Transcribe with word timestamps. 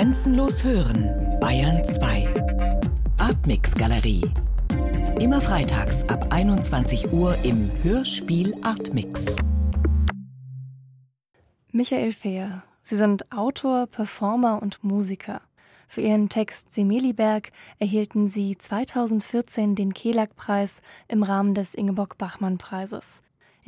Grenzenlos 0.00 0.64
hören, 0.64 1.38
Bayern 1.40 1.84
2. 1.84 2.26
Artmix 3.18 3.74
Galerie. 3.74 4.22
Immer 5.20 5.42
freitags 5.42 6.08
ab 6.08 6.28
21 6.30 7.12
Uhr 7.12 7.36
im 7.42 7.70
Hörspiel 7.82 8.56
Artmix. 8.62 9.36
Michael 11.70 12.14
Fehr. 12.14 12.62
Sie 12.80 12.96
sind 12.96 13.30
Autor, 13.30 13.88
Performer 13.88 14.62
und 14.62 14.82
Musiker. 14.82 15.42
Für 15.86 16.00
ihren 16.00 16.30
Text 16.30 16.72
Semeliberg 16.72 17.52
erhielten 17.78 18.26
sie 18.26 18.56
2014 18.56 19.74
den 19.74 19.92
Kelag-Preis 19.92 20.80
im 21.08 21.22
Rahmen 21.22 21.52
des 21.52 21.74
Ingeborg-Bachmann-Preises. 21.74 23.20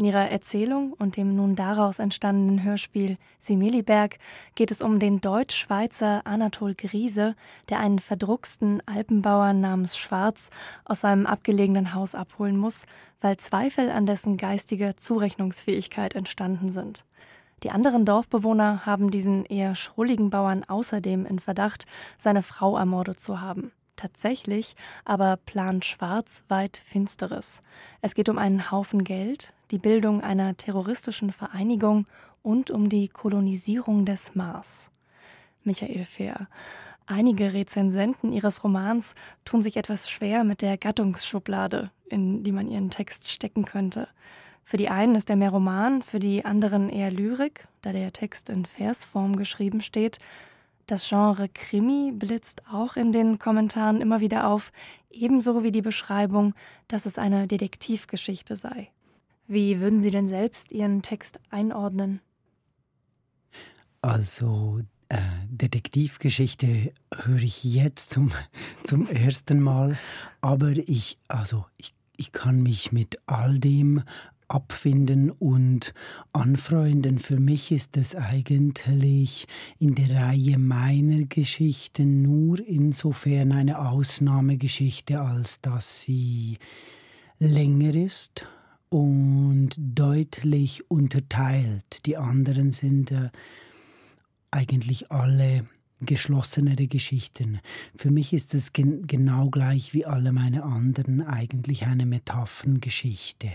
In 0.02 0.06
ihrer 0.06 0.30
Erzählung 0.30 0.94
und 0.94 1.16
dem 1.16 1.36
nun 1.36 1.54
daraus 1.54 2.00
entstandenen 2.00 2.64
Hörspiel 2.64 3.18
Semeliberg 3.38 4.18
geht 4.56 4.72
es 4.72 4.82
um 4.82 4.98
den 4.98 5.20
Deutsch-Schweizer 5.20 6.22
Anatol 6.26 6.74
Griese, 6.74 7.36
der 7.68 7.78
einen 7.78 8.00
verdrucksten 8.00 8.82
Alpenbauer 8.84 9.52
namens 9.52 9.96
Schwarz 9.96 10.50
aus 10.84 11.02
seinem 11.02 11.24
abgelegenen 11.24 11.94
Haus 11.94 12.16
abholen 12.16 12.56
muss, 12.56 12.86
weil 13.20 13.36
Zweifel 13.36 13.90
an 13.90 14.04
dessen 14.04 14.38
geistiger 14.38 14.96
Zurechnungsfähigkeit 14.96 16.16
entstanden 16.16 16.72
sind. 16.72 17.04
Die 17.62 17.70
anderen 17.70 18.04
Dorfbewohner 18.04 18.84
haben 18.84 19.12
diesen 19.12 19.44
eher 19.44 19.76
schrulligen 19.76 20.30
Bauern 20.30 20.64
außerdem 20.64 21.26
in 21.26 21.38
Verdacht, 21.38 21.86
seine 22.18 22.42
Frau 22.42 22.76
ermordet 22.76 23.20
zu 23.20 23.40
haben. 23.40 23.70
Tatsächlich 24.02 24.74
aber 25.04 25.36
plant 25.36 25.84
Schwarz 25.84 26.42
weit 26.48 26.82
Finsteres. 26.84 27.62
Es 28.00 28.16
geht 28.16 28.28
um 28.28 28.36
einen 28.36 28.72
Haufen 28.72 29.04
Geld, 29.04 29.54
die 29.70 29.78
Bildung 29.78 30.20
einer 30.20 30.56
terroristischen 30.56 31.30
Vereinigung 31.30 32.06
und 32.42 32.72
um 32.72 32.88
die 32.88 33.06
Kolonisierung 33.06 34.04
des 34.04 34.34
Mars. 34.34 34.90
Michael 35.62 36.04
Fehr. 36.04 36.48
Einige 37.06 37.54
Rezensenten 37.54 38.32
ihres 38.32 38.64
Romans 38.64 39.14
tun 39.44 39.62
sich 39.62 39.76
etwas 39.76 40.10
schwer 40.10 40.42
mit 40.42 40.62
der 40.62 40.78
Gattungsschublade, 40.78 41.92
in 42.08 42.42
die 42.42 42.50
man 42.50 42.66
ihren 42.66 42.90
Text 42.90 43.30
stecken 43.30 43.64
könnte. 43.64 44.08
Für 44.64 44.78
die 44.78 44.88
einen 44.88 45.14
ist 45.14 45.30
er 45.30 45.36
mehr 45.36 45.50
Roman, 45.50 46.02
für 46.02 46.18
die 46.18 46.44
anderen 46.44 46.88
eher 46.88 47.12
Lyrik, 47.12 47.68
da 47.82 47.92
der 47.92 48.12
Text 48.12 48.50
in 48.50 48.66
Versform 48.66 49.36
geschrieben 49.36 49.80
steht. 49.80 50.18
Das 50.86 51.08
Genre 51.08 51.48
Krimi 51.48 52.12
blitzt 52.12 52.62
auch 52.70 52.96
in 52.96 53.12
den 53.12 53.38
Kommentaren 53.38 54.00
immer 54.00 54.20
wieder 54.20 54.48
auf, 54.48 54.72
ebenso 55.10 55.62
wie 55.62 55.72
die 55.72 55.82
Beschreibung, 55.82 56.54
dass 56.88 57.06
es 57.06 57.18
eine 57.18 57.46
Detektivgeschichte 57.46 58.56
sei. 58.56 58.90
Wie 59.46 59.80
würden 59.80 60.02
Sie 60.02 60.10
denn 60.10 60.28
selbst 60.28 60.72
Ihren 60.72 61.02
Text 61.02 61.38
einordnen? 61.50 62.20
Also 64.00 64.80
äh, 65.08 65.18
Detektivgeschichte 65.48 66.92
höre 67.14 67.42
ich 67.42 67.62
jetzt 67.62 68.10
zum, 68.10 68.32
zum 68.84 69.06
ersten 69.06 69.60
Mal, 69.60 69.98
aber 70.40 70.70
ich, 70.70 71.18
also 71.28 71.66
ich, 71.76 71.94
ich 72.16 72.32
kann 72.32 72.62
mich 72.62 72.92
mit 72.92 73.18
all 73.26 73.58
dem 73.58 74.02
abfinden 74.52 75.30
und 75.30 75.94
anfreunden. 76.32 77.18
Für 77.18 77.38
mich 77.38 77.72
ist 77.72 77.96
es 77.96 78.14
eigentlich 78.14 79.46
in 79.78 79.94
der 79.94 80.10
Reihe 80.10 80.58
meiner 80.58 81.24
Geschichten 81.24 82.22
nur 82.22 82.60
insofern 82.60 83.52
eine 83.52 83.78
Ausnahmegeschichte, 83.78 85.20
als 85.20 85.60
dass 85.60 86.02
sie 86.02 86.58
länger 87.38 87.94
ist 87.94 88.46
und 88.88 89.70
deutlich 89.78 90.90
unterteilt. 90.90 92.04
Die 92.06 92.18
anderen 92.18 92.72
sind 92.72 93.10
äh, 93.10 93.30
eigentlich 94.50 95.10
alle 95.10 95.66
geschlossenere 96.04 96.86
Geschichten. 96.86 97.60
Für 97.96 98.10
mich 98.10 98.32
ist 98.32 98.54
es 98.54 98.72
gen 98.72 99.06
genau 99.06 99.50
gleich 99.50 99.94
wie 99.94 100.06
alle 100.06 100.32
meine 100.32 100.64
anderen 100.64 101.22
eigentlich 101.22 101.86
eine 101.86 102.06
Metapherngeschichte, 102.06 103.48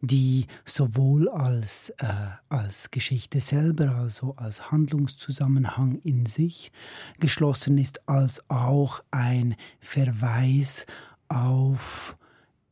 die 0.00 0.46
sowohl 0.64 1.28
als, 1.28 1.90
äh, 1.98 2.06
als 2.48 2.90
Geschichte 2.90 3.40
selber, 3.40 3.96
also 3.96 4.34
als 4.36 4.70
Handlungszusammenhang 4.70 6.00
in 6.04 6.26
sich 6.26 6.72
geschlossen 7.18 7.78
ist, 7.78 8.08
als 8.08 8.42
auch 8.48 9.02
ein 9.10 9.56
Verweis 9.80 10.86
auf 11.28 12.16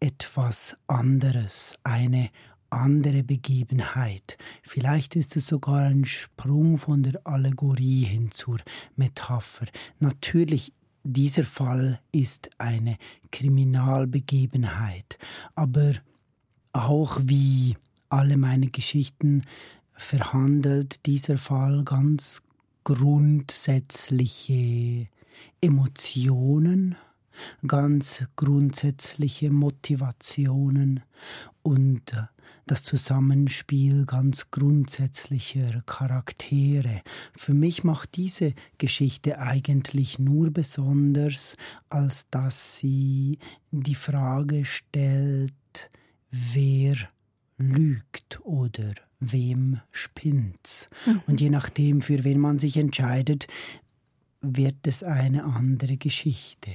etwas 0.01 0.77
anderes, 0.87 1.75
eine 1.83 2.31
andere 2.71 3.23
Begebenheit. 3.23 4.37
Vielleicht 4.63 5.17
ist 5.17 5.37
es 5.37 5.47
sogar 5.47 5.83
ein 5.83 6.05
Sprung 6.05 6.79
von 6.79 7.03
der 7.03 7.27
Allegorie 7.27 8.05
hin 8.05 8.31
zur 8.31 8.59
Metapher. 8.97 9.67
Natürlich, 9.99 10.73
dieser 11.05 11.45
Fall 11.45 12.01
ist 12.13 12.51
eine 12.59 12.97
Kriminalbegebenheit, 13.31 15.19
aber 15.55 15.93
auch 16.73 17.19
wie 17.23 17.77
alle 18.09 18.37
meine 18.37 18.69
Geschichten 18.69 19.45
verhandelt 19.93 21.07
dieser 21.07 21.39
Fall 21.39 21.85
ganz 21.85 22.43
grundsätzliche 22.85 25.09
Emotionen, 25.61 26.97
ganz 27.67 28.25
grundsätzliche 28.37 29.51
Motivationen 29.51 31.03
und 31.69 32.03
das 32.67 32.83
Zusammenspiel 32.83 34.07
ganz 34.07 34.51
grundsätzlicher 34.51 35.83
Charaktere. 35.85 37.03
Für 37.37 37.53
mich 37.53 37.85
macht 37.85 38.17
diese 38.17 38.55
Geschichte 38.79 39.39
eigentlich 39.39 40.19
nur 40.19 40.51
besonders, 40.51 41.57
als 41.91 42.27
dass 42.31 42.79
sie 42.79 43.39
die 43.71 43.95
Frage 43.95 44.65
stellt, 44.65 45.53
wer 46.31 46.97
lügt 47.59 48.41
oder 48.45 48.95
wem 49.21 49.81
spinnt's. 49.91 50.89
Mhm. 51.05 51.21
Und 51.27 51.41
je 51.43 51.51
nachdem, 51.51 52.01
für 52.01 52.25
wen 52.25 52.39
man 52.39 52.59
sich 52.59 52.79
entscheidet, 52.79 53.47
wird 54.41 54.87
es 54.87 55.03
eine 55.03 55.45
andere 55.45 55.99
Geschichte. 55.99 56.71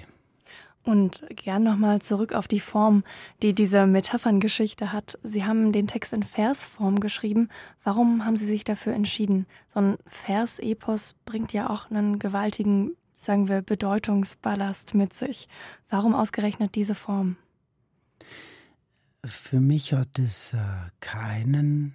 Und 0.85 1.23
gern 1.29 1.63
nochmal 1.63 2.01
zurück 2.01 2.33
auf 2.33 2.49
die 2.49 2.59
Form, 2.59 3.05
die 3.41 3.53
diese 3.53 3.85
Metapherngeschichte 3.85 4.91
hat. 4.91 5.17
Sie 5.23 5.45
haben 5.45 5.71
den 5.71 5.87
Text 5.87 6.11
in 6.11 6.23
Versform 6.23 6.99
geschrieben. 6.99 7.47
Warum 7.85 8.25
haben 8.25 8.35
Sie 8.35 8.45
sich 8.45 8.65
dafür 8.65 8.93
entschieden? 8.93 9.45
So 9.73 9.79
ein 9.79 9.97
Vers-Epos 10.07 11.15
bringt 11.23 11.53
ja 11.53 11.69
auch 11.69 11.89
einen 11.89 12.19
gewaltigen, 12.19 12.97
sagen 13.15 13.47
wir, 13.47 13.61
Bedeutungsballast 13.61 14.93
mit 14.93 15.13
sich. 15.13 15.47
Warum 15.89 16.13
ausgerechnet 16.13 16.75
diese 16.75 16.95
Form? 16.95 17.37
Für 19.25 19.61
mich 19.61 19.93
hat 19.93 20.19
es 20.19 20.51
äh, 20.51 20.57
keinen 20.99 21.93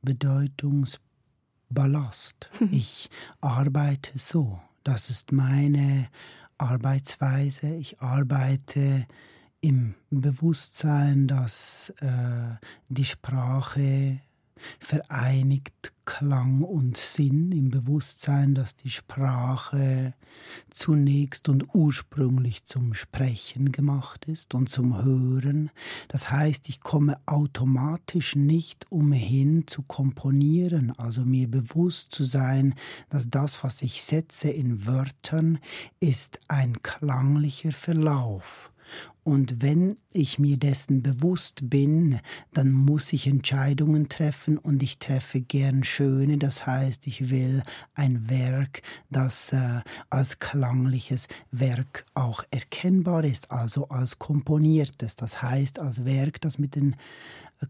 Bedeutungsballast. 0.00 2.48
ich 2.70 3.10
arbeite 3.42 4.18
so. 4.18 4.58
Das 4.84 5.10
ist 5.10 5.32
meine 5.32 6.08
Arbeitsweise. 6.62 7.74
Ich 7.74 8.00
arbeite 8.00 9.06
im 9.60 9.94
Bewusstsein, 10.10 11.26
dass 11.28 11.92
äh, 12.00 12.56
die 12.88 13.04
Sprache 13.04 14.20
vereinigt 14.78 15.92
Klang 16.04 16.62
und 16.62 16.96
Sinn 16.96 17.52
im 17.52 17.70
Bewusstsein, 17.70 18.54
dass 18.54 18.76
die 18.76 18.90
Sprache 18.90 20.14
zunächst 20.70 21.48
und 21.48 21.74
ursprünglich 21.74 22.66
zum 22.66 22.94
Sprechen 22.94 23.72
gemacht 23.72 24.26
ist 24.26 24.54
und 24.54 24.68
zum 24.68 25.02
Hören. 25.02 25.70
Das 26.08 26.30
heißt, 26.30 26.68
ich 26.68 26.80
komme 26.80 27.18
automatisch 27.26 28.34
nicht 28.36 28.90
umhin 28.90 29.66
zu 29.66 29.82
komponieren, 29.82 30.92
also 30.98 31.24
mir 31.24 31.50
bewusst 31.50 32.12
zu 32.12 32.24
sein, 32.24 32.74
dass 33.10 33.30
das, 33.30 33.62
was 33.62 33.82
ich 33.82 34.02
setze 34.02 34.50
in 34.50 34.86
Wörtern, 34.86 35.58
ist 36.00 36.40
ein 36.48 36.82
klanglicher 36.82 37.72
Verlauf. 37.72 38.72
Und 39.24 39.62
wenn 39.62 39.98
ich 40.12 40.40
mir 40.40 40.56
dessen 40.56 41.02
bewusst 41.02 41.70
bin, 41.70 42.18
dann 42.52 42.72
muss 42.72 43.12
ich 43.12 43.28
Entscheidungen 43.28 44.08
treffen 44.08 44.58
und 44.58 44.82
ich 44.82 44.98
treffe 44.98 45.40
gern 45.40 45.84
schöne. 45.92 46.38
Das 46.38 46.66
heißt, 46.66 47.06
ich 47.06 47.30
will 47.30 47.62
ein 47.94 48.28
Werk, 48.28 48.82
das 49.10 49.52
äh, 49.52 49.80
als 50.10 50.38
klangliches 50.38 51.28
Werk 51.50 52.04
auch 52.14 52.44
erkennbar 52.50 53.24
ist, 53.24 53.50
also 53.50 53.88
als 53.88 54.18
komponiertes. 54.18 55.16
Das 55.16 55.42
heißt, 55.42 55.78
als 55.78 56.04
Werk, 56.04 56.40
das 56.40 56.58
mit 56.58 56.76
den 56.76 56.96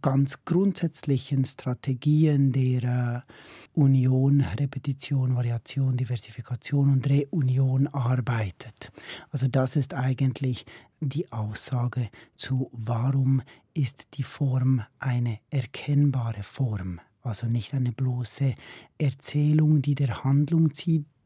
ganz 0.00 0.44
grundsätzlichen 0.44 1.44
Strategien 1.44 2.52
der 2.52 3.24
äh, 3.26 3.80
Union, 3.80 4.40
Repetition, 4.40 5.34
Variation, 5.36 5.96
Diversifikation 5.96 6.90
und 6.90 7.08
Reunion 7.08 7.88
arbeitet. 7.88 8.90
Also 9.30 9.48
das 9.48 9.76
ist 9.76 9.92
eigentlich 9.92 10.64
die 11.00 11.30
Aussage 11.32 12.08
zu, 12.36 12.70
warum 12.72 13.42
ist 13.74 14.06
die 14.14 14.22
Form 14.22 14.82
eine 14.98 15.38
erkennbare 15.50 16.42
Form, 16.42 17.00
also 17.22 17.46
nicht 17.46 17.74
eine 17.74 17.92
bloße 17.92 18.54
Erzählung, 18.98 19.82
die 19.82 19.94
der 19.94 20.24
Handlung 20.24 20.70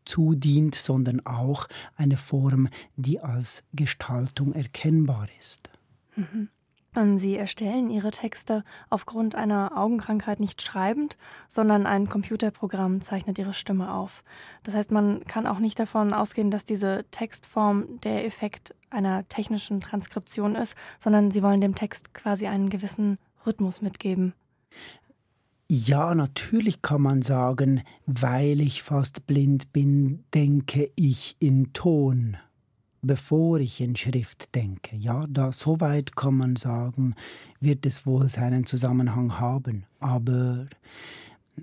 zudient, 0.05 0.75
sondern 0.75 1.25
auch 1.27 1.69
eine 1.97 2.17
Form, 2.17 2.69
die 2.97 3.21
als 3.21 3.65
Gestaltung 3.73 4.53
erkennbar 4.53 5.29
ist. 5.41 5.71
Mhm. 6.15 6.49
Ähm, 6.97 7.19
Sie 7.19 7.37
erstellen 7.37 7.91
Ihre 7.91 8.11
Texte 8.11 8.65
aufgrund 8.89 9.35
einer 9.35 9.73
Augenkrankheit 9.77 10.41
nicht 10.41 10.63
schreibend, 10.63 11.17
sondern 11.47 11.87
ein 11.87 12.09
Computerprogramm 12.09 13.01
zeichnet 13.03 13.39
Ihre 13.39 13.53
Stimme 13.53 13.93
auf. 13.93 14.25
Das 14.65 14.75
heißt, 14.75 14.91
man 14.91 15.25
kann 15.27 15.47
auch 15.47 15.59
nicht 15.59 15.79
davon 15.79 16.15
ausgehen, 16.15 16.51
dass 16.51 16.65
diese 16.65 17.05
Textform 17.11 18.01
der 18.01 18.25
Effekt 18.25 18.75
einer 18.91 19.29
technischen 19.29 19.81
Transkription 19.81 20.57
ist, 20.57 20.75
sondern 20.99 21.31
Sie 21.31 21.43
wollen 21.43 21.61
dem 21.61 21.75
Text 21.75 22.15
quasi 22.15 22.47
einen 22.47 22.71
gewissen 22.71 23.19
Rhythmus 23.45 23.83
mitgeben. 23.83 24.33
Ja, 25.69 26.15
natürlich 26.15 26.81
kann 26.83 27.03
man 27.03 27.23
sagen, 27.23 27.83
weil 28.07 28.61
ich 28.61 28.83
fast 28.83 29.27
blind 29.27 29.73
bin, 29.73 30.25
denke 30.33 30.91
ich 30.95 31.37
in 31.41 31.73
Ton 31.73 32.37
bevor 33.07 33.61
ich 33.61 33.81
in 33.81 33.95
Schrift 33.97 34.55
denke. 34.55 34.97
Ja, 34.97 35.27
da 35.29 35.53
soweit 35.53 36.17
kann 36.17 36.37
man 36.37 36.57
sagen, 36.57 37.15
wird 37.61 37.87
es 37.87 38.05
wohl 38.05 38.29
seinen 38.29 38.67
Zusammenhang 38.67 39.39
haben, 39.39 39.87
aber 40.01 40.67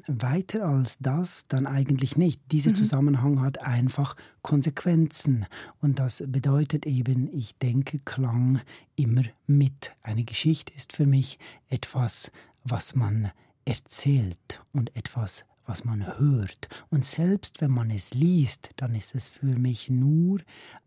weiter 0.08 0.66
als 0.66 0.98
das 1.00 1.46
dann 1.48 1.68
eigentlich 1.68 2.18
nicht. 2.18 2.42
Dieser 2.52 2.72
mhm. 2.72 2.76
Zusammenhang 2.76 3.42
hat 3.42 3.62
einfach 3.62 4.16
Konsequenzen 4.42 5.46
und 5.82 6.00
das 6.00 6.24
bedeutet 6.26 6.86
eben, 6.86 7.30
ich 7.32 7.58
denke 7.58 8.00
Klang 8.00 8.62
immer 8.96 9.24
mit. 9.46 9.92
Eine 10.02 10.24
Geschichte 10.24 10.74
ist 10.76 10.94
für 10.94 11.06
mich 11.06 11.38
etwas, 11.70 12.32
was 12.64 12.96
man 12.96 13.32
erzählt 13.66 14.62
und 14.72 14.96
etwas, 14.96 15.46
was 15.66 15.86
man 15.86 16.18
hört. 16.20 16.68
Und 16.90 17.06
selbst 17.06 17.62
wenn 17.62 17.72
man 17.72 17.90
es 17.90 18.14
liest, 18.14 18.72
dann 18.78 18.96
ist 18.96 19.16
es 19.16 19.30
für 19.30 19.46
mich 19.58 19.90
nur 19.90 20.40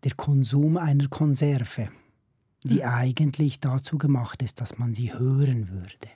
der 0.05 0.14
Konsum 0.14 0.76
einer 0.76 1.08
Konserve, 1.08 1.88
die 2.62 2.81
mhm. 2.81 2.88
eigentlich 2.88 3.61
dazu 3.61 3.99
gemacht 3.99 4.43
ist, 4.43 4.61
dass 4.61 4.78
man 4.78 4.94
sie 4.94 5.14
hören 5.14 5.70
würde. 5.70 6.08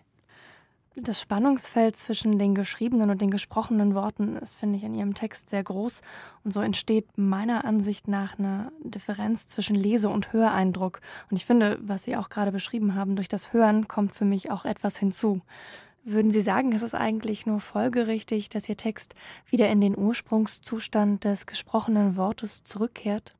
Das 0.97 1.21
Spannungsfeld 1.21 1.97
zwischen 1.97 2.39
den 2.39 2.55
geschriebenen 2.55 3.11
und 3.11 3.23
den 3.23 3.31
gesprochenen 3.31 3.95
Worten 3.95 4.37
ist, 4.37 4.57
finde 4.57 4.77
ich, 4.77 4.83
in 4.83 4.97
Ihrem 4.97 5.15
Text 5.15 5.49
sehr 5.49 5.63
groß. 5.63 6.03
Und 6.43 6.53
so 6.53 6.61
entsteht 6.61 7.07
meiner 7.17 7.65
Ansicht 7.65 8.09
nach 8.09 8.39
eine 8.39 8.73
Differenz 8.83 9.47
zwischen 9.47 9.77
Lese- 9.77 10.09
und 10.09 10.33
Höreindruck. 10.33 11.01
Und 11.31 11.37
ich 11.37 11.47
finde, 11.47 11.79
was 11.81 12.05
Sie 12.05 12.17
auch 12.17 12.29
gerade 12.29 12.51
beschrieben 12.51 12.97
haben, 12.97 13.15
durch 13.15 13.29
das 13.29 13.53
Hören 13.53 13.87
kommt 13.87 14.13
für 14.13 14.25
mich 14.25 14.51
auch 14.51 14.65
etwas 14.65 14.99
hinzu. 14.99 15.41
Würden 16.05 16.31
Sie 16.31 16.43
sagen, 16.43 16.73
es 16.73 16.83
ist 16.83 16.95
eigentlich 16.95 17.47
nur 17.47 17.61
folgerichtig, 17.61 18.49
dass 18.49 18.69
Ihr 18.69 18.77
Text 18.77 19.15
wieder 19.47 19.69
in 19.69 19.81
den 19.81 19.97
Ursprungszustand 19.97 21.25
des 21.25 21.47
gesprochenen 21.47 22.17
Wortes 22.17 22.65
zurückkehrt? 22.65 23.35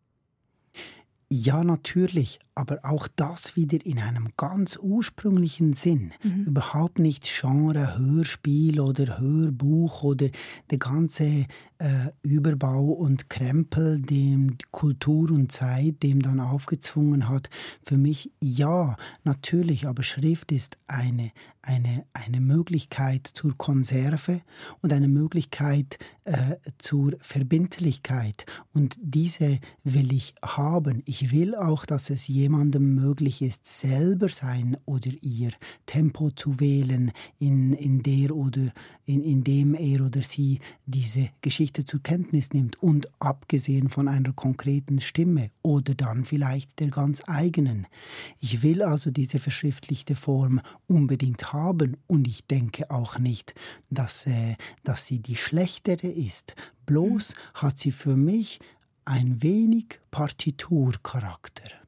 Ja, 1.31 1.65
natürlich, 1.65 2.39
aber 2.61 2.81
auch 2.83 3.09
das 3.17 3.57
wieder 3.57 3.79
in 3.87 3.99
einem 3.99 4.29
ganz 4.37 4.77
ursprünglichen 4.77 5.73
Sinn. 5.73 6.13
Mhm. 6.23 6.43
Überhaupt 6.43 6.99
nicht 6.99 7.25
Genre, 7.25 7.97
Hörspiel 7.99 8.81
oder 8.81 9.19
Hörbuch 9.19 10.03
oder 10.03 10.29
der 10.71 10.77
ganze 10.77 11.47
äh, 11.79 12.11
Überbau 12.23 12.85
und 12.85 13.31
Krempel, 13.31 14.03
dem 14.03 14.59
Kultur 14.71 15.31
und 15.31 15.51
Zeit 15.51 16.03
dem 16.03 16.21
dann 16.21 16.39
aufgezwungen 16.39 17.31
hat. 17.31 17.49
Für 17.83 17.97
mich 17.97 18.31
ja, 18.41 18.97
natürlich, 19.25 19.87
aber 19.87 20.03
Schrift 20.03 20.53
ist 20.53 20.77
eine, 20.87 21.33
eine, 21.63 22.05
eine 22.13 22.41
Möglichkeit 22.41 23.27
zur 23.27 23.57
Konserve 23.57 24.43
und 24.83 24.93
eine 24.93 25.09
Möglichkeit 25.09 25.99
äh, 26.25 26.57
zur 26.79 27.15
Verbindlichkeit. 27.19 28.45
Und 28.75 28.97
diese 29.01 29.59
will 29.83 30.13
ich 30.13 30.35
haben. 30.45 31.03
Ich 31.07 31.33
will 31.33 31.55
auch, 31.55 31.87
dass 31.87 32.11
es 32.11 32.29
jemandem 32.51 32.97
möglich 32.97 33.43
ist, 33.43 33.65
selber 33.65 34.29
sein 34.29 34.77
oder 34.85 35.11
ihr 35.23 35.53
Tempo 35.87 36.31
zu 36.33 36.59
wählen, 36.59 37.13
in, 37.39 37.73
in 37.75 38.03
der 38.03 38.35
oder 38.35 38.73
in, 39.05 39.23
in 39.23 39.45
dem 39.45 39.75
er 39.75 40.05
oder 40.05 40.21
sie 40.23 40.59
diese 40.85 41.29
Geschichte 41.43 41.85
zur 41.85 42.03
Kenntnis 42.03 42.53
nimmt 42.53 42.83
und 42.83 43.09
abgesehen 43.21 43.89
von 43.89 44.09
einer 44.09 44.33
konkreten 44.33 45.01
Stimme 45.01 45.51
oder 45.63 45.95
dann 45.95 46.25
vielleicht 46.25 46.81
der 46.81 46.89
ganz 46.89 47.23
eigenen. 47.29 47.87
Ich 48.41 48.65
will 48.65 48.83
also 48.83 49.13
diese 49.13 49.39
verschriftlichte 49.39 50.17
Form 50.17 50.61
unbedingt 50.89 51.53
haben 51.53 51.99
und 52.09 52.27
ich 52.27 52.49
denke 52.49 52.91
auch 52.91 53.21
nicht, 53.21 53.55
dass, 53.91 54.27
äh, 54.27 54.57
dass 54.83 55.07
sie 55.07 55.21
die 55.21 55.37
schlechtere 55.37 56.09
ist. 56.09 56.57
Bloß 56.85 57.35
hat 57.55 57.79
sie 57.79 57.93
für 57.93 58.17
mich 58.17 58.59
ein 59.05 59.41
wenig 59.41 60.01
Partiturcharakter. 60.11 61.80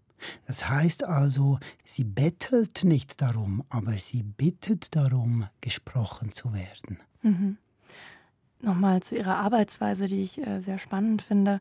Das 0.46 0.68
heißt 0.68 1.04
also, 1.04 1.58
sie 1.84 2.04
bettelt 2.04 2.84
nicht 2.84 3.20
darum, 3.20 3.64
aber 3.68 3.92
sie 3.92 4.22
bittet 4.22 4.94
darum, 4.96 5.46
gesprochen 5.60 6.30
zu 6.30 6.52
werden. 6.52 6.98
Mhm. 7.22 7.58
Nochmal 8.60 9.02
zu 9.02 9.16
Ihrer 9.16 9.36
Arbeitsweise, 9.36 10.06
die 10.06 10.22
ich 10.22 10.38
äh, 10.46 10.60
sehr 10.60 10.78
spannend 10.78 11.22
finde. 11.22 11.60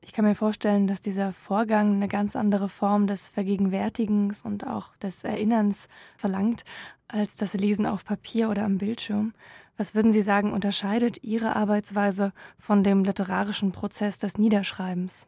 Ich 0.00 0.14
kann 0.14 0.24
mir 0.24 0.34
vorstellen, 0.34 0.86
dass 0.86 1.02
dieser 1.02 1.34
Vorgang 1.34 1.96
eine 1.96 2.08
ganz 2.08 2.36
andere 2.36 2.70
Form 2.70 3.06
des 3.06 3.28
Vergegenwärtigens 3.28 4.42
und 4.42 4.66
auch 4.66 4.96
des 4.96 5.24
Erinnerns 5.24 5.88
verlangt, 6.16 6.64
als 7.08 7.36
das 7.36 7.52
Lesen 7.52 7.84
auf 7.84 8.04
Papier 8.04 8.48
oder 8.48 8.64
am 8.64 8.78
Bildschirm. 8.78 9.34
Was 9.76 9.94
würden 9.94 10.10
Sie 10.10 10.22
sagen, 10.22 10.52
unterscheidet 10.52 11.22
Ihre 11.22 11.54
Arbeitsweise 11.54 12.32
von 12.58 12.82
dem 12.82 13.04
literarischen 13.04 13.72
Prozess 13.72 14.18
des 14.18 14.38
Niederschreibens? 14.38 15.26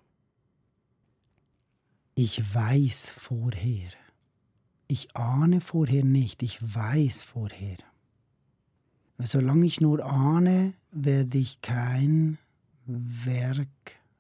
Ich 2.15 2.55
weiß 2.55 3.11
vorher. 3.11 3.91
Ich 4.89 5.17
ahne 5.17 5.61
vorher 5.61 6.05
nicht, 6.05 6.43
ich 6.43 6.59
weiß 6.61 7.23
vorher. 7.23 7.77
Solange 9.19 9.67
ich 9.67 9.81
nur 9.81 10.05
ahne, 10.05 10.73
werde 10.91 11.39
ich 11.39 11.61
kein 11.61 12.39
Werk 12.87 13.69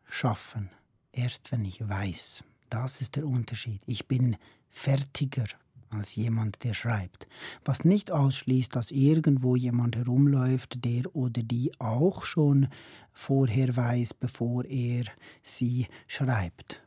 schaffen. 0.08 0.70
Erst 1.12 1.50
wenn 1.50 1.64
ich 1.64 1.86
weiß. 1.88 2.44
Das 2.68 3.00
ist 3.00 3.16
der 3.16 3.26
Unterschied. 3.26 3.82
Ich 3.86 4.06
bin 4.06 4.36
fertiger 4.68 5.46
als 5.90 6.14
jemand, 6.14 6.62
der 6.62 6.74
schreibt. 6.74 7.26
Was 7.64 7.84
nicht 7.84 8.12
ausschließt, 8.12 8.76
dass 8.76 8.92
irgendwo 8.92 9.56
jemand 9.56 9.96
herumläuft, 9.96 10.84
der 10.84 11.14
oder 11.16 11.42
die 11.42 11.72
auch 11.80 12.24
schon 12.24 12.68
vorher 13.12 13.76
weiß, 13.76 14.14
bevor 14.14 14.64
er 14.64 15.04
sie 15.42 15.88
schreibt. 16.06 16.82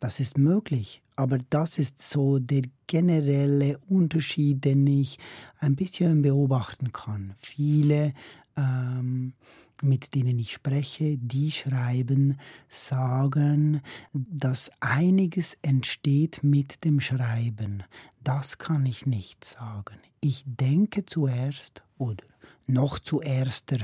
Das 0.00 0.18
ist 0.18 0.38
möglich, 0.38 1.02
aber 1.14 1.36
das 1.50 1.78
ist 1.78 2.00
so 2.00 2.38
der 2.38 2.62
generelle 2.86 3.78
Unterschied, 3.88 4.64
den 4.64 4.86
ich 4.86 5.18
ein 5.58 5.76
bisschen 5.76 6.22
beobachten 6.22 6.90
kann. 6.90 7.34
Viele, 7.38 8.14
ähm, 8.56 9.34
mit 9.82 10.14
denen 10.14 10.38
ich 10.38 10.52
spreche, 10.52 11.18
die 11.18 11.52
schreiben, 11.52 12.38
sagen, 12.70 13.82
dass 14.14 14.70
einiges 14.80 15.58
entsteht 15.60 16.42
mit 16.42 16.84
dem 16.84 17.00
Schreiben. 17.00 17.82
Das 18.24 18.56
kann 18.56 18.86
ich 18.86 19.04
nicht 19.04 19.44
sagen. 19.44 19.98
Ich 20.20 20.44
denke 20.46 21.04
zuerst 21.04 21.82
oder 21.98 22.24
noch 22.66 22.98
zuerst 22.98 23.74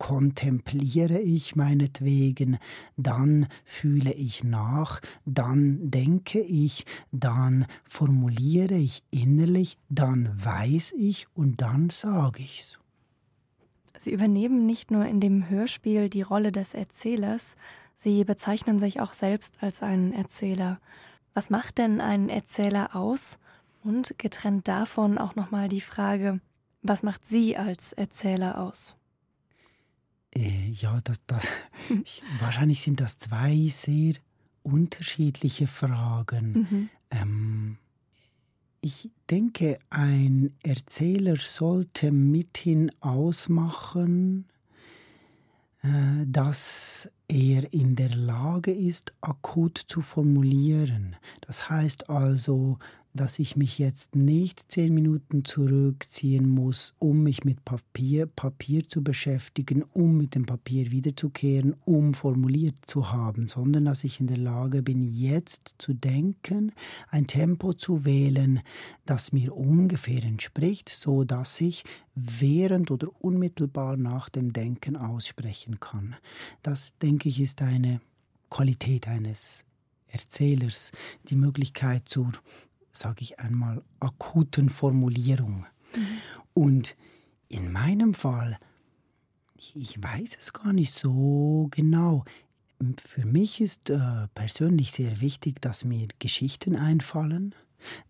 kontempliere 0.00 1.20
ich 1.20 1.54
meinetwegen, 1.54 2.58
dann 2.96 3.46
fühle 3.64 4.12
ich 4.14 4.42
nach, 4.42 5.00
dann 5.26 5.90
denke 5.90 6.40
ich, 6.40 6.86
dann 7.12 7.66
formuliere 7.84 8.74
ich 8.74 9.04
innerlich, 9.10 9.76
dann 9.90 10.32
weiß 10.42 10.94
ich 10.98 11.26
und 11.34 11.60
dann 11.60 11.90
sage 11.90 12.42
ich's. 12.42 12.80
Sie 13.98 14.10
übernehmen 14.10 14.64
nicht 14.64 14.90
nur 14.90 15.04
in 15.04 15.20
dem 15.20 15.50
Hörspiel 15.50 16.08
die 16.08 16.22
Rolle 16.22 16.50
des 16.50 16.74
Erzählers, 16.74 17.56
Sie 17.94 18.24
bezeichnen 18.24 18.78
sich 18.78 18.98
auch 19.02 19.12
selbst 19.12 19.62
als 19.62 19.82
einen 19.82 20.14
Erzähler. 20.14 20.80
Was 21.34 21.50
macht 21.50 21.76
denn 21.76 22.00
einen 22.00 22.30
Erzähler 22.30 22.96
aus? 22.96 23.38
Und 23.84 24.18
getrennt 24.18 24.66
davon 24.66 25.18
auch 25.18 25.36
nochmal 25.36 25.68
die 25.68 25.82
Frage, 25.82 26.40
was 26.80 27.02
macht 27.02 27.26
Sie 27.26 27.58
als 27.58 27.92
Erzähler 27.92 28.58
aus? 28.58 28.96
Äh, 30.34 30.70
ja, 30.70 31.00
das, 31.02 31.20
das, 31.26 31.46
ich, 32.04 32.22
wahrscheinlich 32.40 32.82
sind 32.82 33.00
das 33.00 33.18
zwei 33.18 33.68
sehr 33.70 34.14
unterschiedliche 34.62 35.66
Fragen. 35.66 36.52
Mhm. 36.52 36.88
Ähm, 37.10 37.78
ich 38.82 39.10
denke, 39.28 39.78
ein 39.90 40.54
Erzähler 40.62 41.36
sollte 41.36 42.12
mithin 42.12 42.90
ausmachen, 43.00 44.46
äh, 45.82 46.24
dass 46.26 47.10
er 47.28 47.72
in 47.72 47.94
der 47.96 48.14
Lage 48.14 48.72
ist, 48.72 49.12
akut 49.20 49.78
zu 49.86 50.00
formulieren. 50.00 51.16
Das 51.42 51.68
heißt 51.68 52.08
also, 52.08 52.78
dass 53.12 53.38
ich 53.38 53.56
mich 53.56 53.78
jetzt 53.78 54.14
nicht 54.14 54.70
zehn 54.70 54.94
Minuten 54.94 55.44
zurückziehen 55.44 56.48
muss, 56.48 56.94
um 56.98 57.22
mich 57.22 57.44
mit 57.44 57.64
Papier, 57.64 58.26
Papier 58.26 58.88
zu 58.88 59.02
beschäftigen, 59.02 59.82
um 59.92 60.16
mit 60.16 60.34
dem 60.34 60.46
Papier 60.46 60.90
wiederzukehren, 60.90 61.74
um 61.84 62.14
formuliert 62.14 62.76
zu 62.86 63.12
haben, 63.12 63.48
sondern 63.48 63.86
dass 63.86 64.04
ich 64.04 64.20
in 64.20 64.28
der 64.28 64.38
Lage 64.38 64.82
bin, 64.82 65.02
jetzt 65.02 65.74
zu 65.78 65.92
denken, 65.92 66.72
ein 67.08 67.26
Tempo 67.26 67.72
zu 67.72 68.04
wählen, 68.04 68.60
das 69.06 69.32
mir 69.32 69.56
ungefähr 69.56 70.22
entspricht, 70.22 70.88
so 70.88 71.24
dass 71.24 71.60
ich 71.60 71.84
während 72.14 72.90
oder 72.90 73.08
unmittelbar 73.20 73.96
nach 73.96 74.28
dem 74.28 74.52
Denken 74.52 74.96
aussprechen 74.96 75.80
kann. 75.80 76.16
Das, 76.62 76.96
denke 76.98 77.28
ich, 77.28 77.40
ist 77.40 77.62
eine 77.62 78.00
Qualität 78.50 79.08
eines 79.08 79.64
Erzählers, 80.08 80.90
die 81.28 81.36
Möglichkeit 81.36 82.08
zur 82.08 82.32
sage 82.92 83.22
ich 83.22 83.38
einmal, 83.38 83.82
akuten 84.00 84.68
Formulierung. 84.68 85.66
Mhm. 85.94 86.06
Und 86.54 86.96
in 87.48 87.72
meinem 87.72 88.14
Fall, 88.14 88.58
ich 89.74 90.02
weiß 90.02 90.36
es 90.38 90.52
gar 90.52 90.72
nicht 90.72 90.92
so 90.92 91.68
genau. 91.70 92.24
Für 92.98 93.26
mich 93.26 93.60
ist 93.60 93.90
äh, 93.90 94.28
persönlich 94.34 94.92
sehr 94.92 95.20
wichtig, 95.20 95.60
dass 95.60 95.84
mir 95.84 96.08
Geschichten 96.18 96.76
einfallen, 96.76 97.54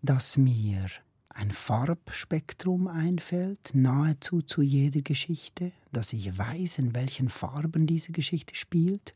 dass 0.01 0.37
mir 0.37 0.85
ein 1.29 1.51
Farbspektrum 1.51 2.87
einfällt, 2.87 3.71
nahezu 3.73 4.41
zu 4.41 4.61
jeder 4.61 5.01
Geschichte, 5.01 5.71
dass 5.91 6.13
ich 6.13 6.37
weiß, 6.37 6.77
in 6.77 6.93
welchen 6.93 7.29
Farben 7.29 7.87
diese 7.87 8.11
Geschichte 8.11 8.55
spielt, 8.55 9.13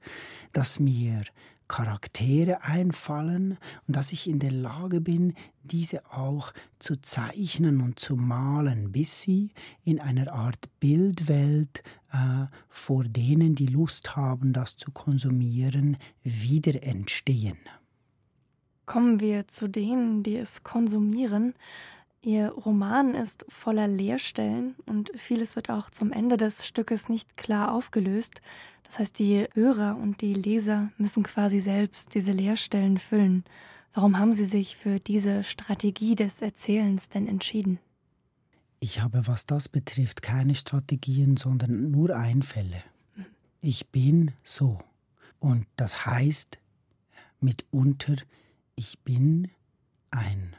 dass 0.54 0.80
mir 0.80 1.24
Charaktere 1.68 2.64
einfallen 2.64 3.58
und 3.88 3.96
dass 3.96 4.12
ich 4.12 4.30
in 4.30 4.40
der 4.40 4.52
Lage 4.52 5.02
bin, 5.02 5.34
diese 5.64 6.06
auch 6.12 6.54
zu 6.80 6.96
zeichnen 6.98 7.82
und 7.82 8.00
zu 8.00 8.16
malen, 8.16 8.92
bis 8.92 9.22
sie 9.22 9.52
in 9.84 10.00
einer 10.00 10.32
Art 10.34 10.70
Bildwelt 10.80 11.82
äh, 12.12 12.46
vor 12.70 13.04
denen, 13.04 13.56
die 13.56 13.68
Lust 13.68 14.16
haben, 14.16 14.54
das 14.54 14.78
zu 14.78 14.92
konsumieren, 14.92 15.98
wieder 16.24 16.84
entstehen. 16.84 17.58
Kommen 18.86 19.20
wir 19.20 19.48
zu 19.48 19.68
denen, 19.68 20.22
die 20.22 20.38
es 20.38 20.64
konsumieren. 20.64 21.56
Ihr 22.26 22.50
Roman 22.50 23.14
ist 23.14 23.46
voller 23.50 23.88
Leerstellen 23.88 24.74
und 24.88 25.12
vieles 25.16 25.56
wird 25.56 25.70
auch 25.70 25.92
zum 25.92 26.12
Ende 26.12 26.38
des 26.38 26.66
Stückes 26.66 27.08
nicht 27.08 27.38
klar 27.38 27.72
aufgelöst. 27.72 28.42
Das 28.82 28.98
heißt, 28.98 29.20
die 29.20 29.46
Hörer 29.54 29.96
und 29.96 30.22
die 30.22 30.34
Leser 30.34 30.92
müssen 30.98 31.22
quasi 31.22 31.60
selbst 31.60 32.16
diese 32.16 32.32
Leerstellen 32.32 32.98
füllen. 32.98 33.44
Warum 33.94 34.18
haben 34.18 34.34
Sie 34.34 34.46
sich 34.46 34.76
für 34.76 35.00
diese 35.00 35.44
Strategie 35.44 36.16
des 36.16 36.42
Erzählens 36.42 37.10
denn 37.10 37.28
entschieden? 37.28 37.78
Ich 38.80 39.02
habe, 39.02 39.28
was 39.28 39.46
das 39.46 39.70
betrifft, 39.70 40.24
keine 40.24 40.56
Strategien, 40.56 41.38
sondern 41.38 41.92
nur 41.92 42.16
Einfälle. 42.16 42.82
Ich 43.62 43.90
bin 43.92 44.32
so. 44.44 44.80
Und 45.38 45.68
das 45.76 46.08
heißt 46.08 46.58
mitunter, 47.40 48.16
ich 48.76 48.98
bin 49.02 49.52
ein 50.10 50.56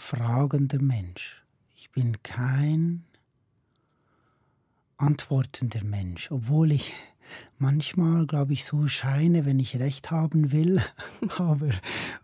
fragender 0.00 0.82
Mensch. 0.82 1.44
Ich 1.76 1.90
bin 1.90 2.22
kein 2.22 3.04
antwortender 4.96 5.84
Mensch, 5.84 6.30
obwohl 6.32 6.72
ich 6.72 6.92
manchmal, 7.58 8.26
glaube 8.26 8.52
ich, 8.52 8.64
so 8.64 8.88
scheine, 8.88 9.46
wenn 9.46 9.60
ich 9.60 9.78
recht 9.78 10.10
haben 10.10 10.52
will. 10.52 10.82
aber, 11.38 11.70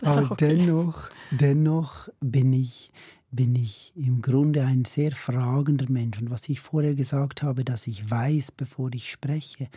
aber 0.02 0.30
okay. 0.33 0.56
dennoch, 0.56 1.11
dennoch 1.30 2.09
bin 2.21 2.52
ich, 2.52 2.90
bin 3.30 3.54
ich 3.54 3.92
im 3.95 4.21
Grunde 4.21 4.64
ein 4.64 4.85
sehr 4.85 5.12
fragender 5.12 5.88
Mensch. 5.88 6.18
Und 6.18 6.30
was 6.30 6.49
ich 6.49 6.61
vorher 6.61 6.95
gesagt 6.95 7.42
habe, 7.42 7.64
dass 7.64 7.87
ich 7.87 8.11
weiß, 8.11 8.52
bevor 8.52 8.92
ich 8.95 9.11
spreche, 9.11 9.68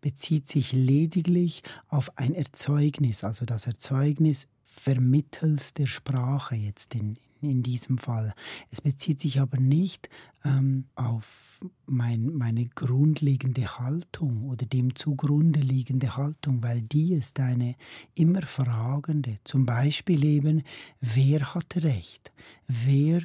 bezieht 0.00 0.48
sich 0.48 0.72
lediglich 0.72 1.62
auf 1.88 2.18
ein 2.18 2.34
Erzeugnis, 2.34 3.24
also 3.24 3.46
das 3.46 3.66
Erzeugnis 3.66 4.48
vermittels 4.74 5.72
der 5.74 5.86
Sprache 5.86 6.56
jetzt 6.56 6.94
in, 6.94 7.16
in 7.40 7.62
diesem 7.62 7.98
Fall. 7.98 8.34
Es 8.70 8.80
bezieht 8.80 9.20
sich 9.20 9.40
aber 9.40 9.58
nicht 9.58 10.08
ähm, 10.44 10.86
auf 10.94 11.60
mein, 11.86 12.34
meine 12.34 12.64
grundlegende 12.66 13.78
Haltung 13.78 14.48
oder 14.48 14.66
dem 14.66 14.94
zugrunde 14.94 15.60
liegende 15.60 16.16
Haltung, 16.16 16.62
weil 16.62 16.82
die 16.82 17.14
ist 17.14 17.40
eine 17.40 17.76
immer 18.14 18.42
fragende. 18.42 19.38
Zum 19.44 19.64
Beispiel 19.64 20.24
eben, 20.24 20.62
wer 21.00 21.54
hat 21.54 21.76
Recht? 21.76 22.32
Wer 22.66 23.22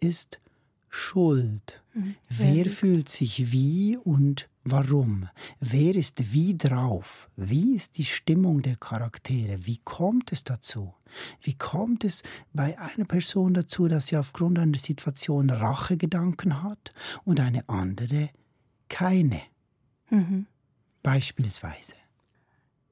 ist 0.00 0.40
schuld? 0.92 1.82
Mhm. 1.94 2.14
Wer 2.28 2.66
fühlt 2.66 3.08
sich 3.08 3.50
wie 3.50 3.96
und 3.96 4.48
warum? 4.62 5.28
Wer 5.58 5.96
ist 5.96 6.32
wie 6.32 6.56
drauf? 6.56 7.28
Wie 7.34 7.74
ist 7.74 7.98
die 7.98 8.04
Stimmung 8.04 8.62
der 8.62 8.76
Charaktere? 8.76 9.66
Wie 9.66 9.78
kommt 9.78 10.32
es 10.32 10.44
dazu? 10.44 10.94
Wie 11.40 11.54
kommt 11.54 12.04
es 12.04 12.22
bei 12.52 12.78
einer 12.78 13.06
Person 13.06 13.54
dazu, 13.54 13.88
dass 13.88 14.08
sie 14.08 14.16
aufgrund 14.16 14.58
einer 14.58 14.78
Situation 14.78 15.50
Rachegedanken 15.50 16.62
hat 16.62 16.92
und 17.24 17.40
eine 17.40 17.68
andere 17.68 18.28
keine? 18.88 19.40
Mhm. 20.10 20.46
Beispielsweise. 21.02 21.94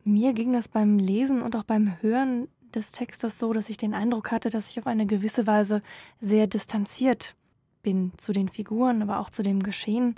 Mir 0.04 0.33
ging 0.33 0.54
das 0.54 0.69
beim 0.69 0.99
Lesen 0.99 1.42
und 1.42 1.54
auch 1.54 1.64
beim 1.64 2.00
Hören 2.00 2.49
des 2.75 2.92
Textes 2.92 3.38
so, 3.38 3.52
dass 3.52 3.69
ich 3.69 3.76
den 3.76 3.95
Eindruck 3.95 4.33
hatte, 4.33 4.49
dass 4.49 4.71
ich 4.71 4.78
auf 4.78 4.87
eine 4.87 5.07
gewisse 5.07 5.47
Weise 5.47 5.83
sehr 6.21 6.47
distanziert 6.47 7.35
bin 7.83 8.13
zu 8.17 8.33
den 8.33 8.49
Figuren, 8.49 9.03
aber 9.03 9.19
auch 9.21 9.31
zu 9.31 9.43
dem 9.43 9.63
Geschehen. 9.63 10.15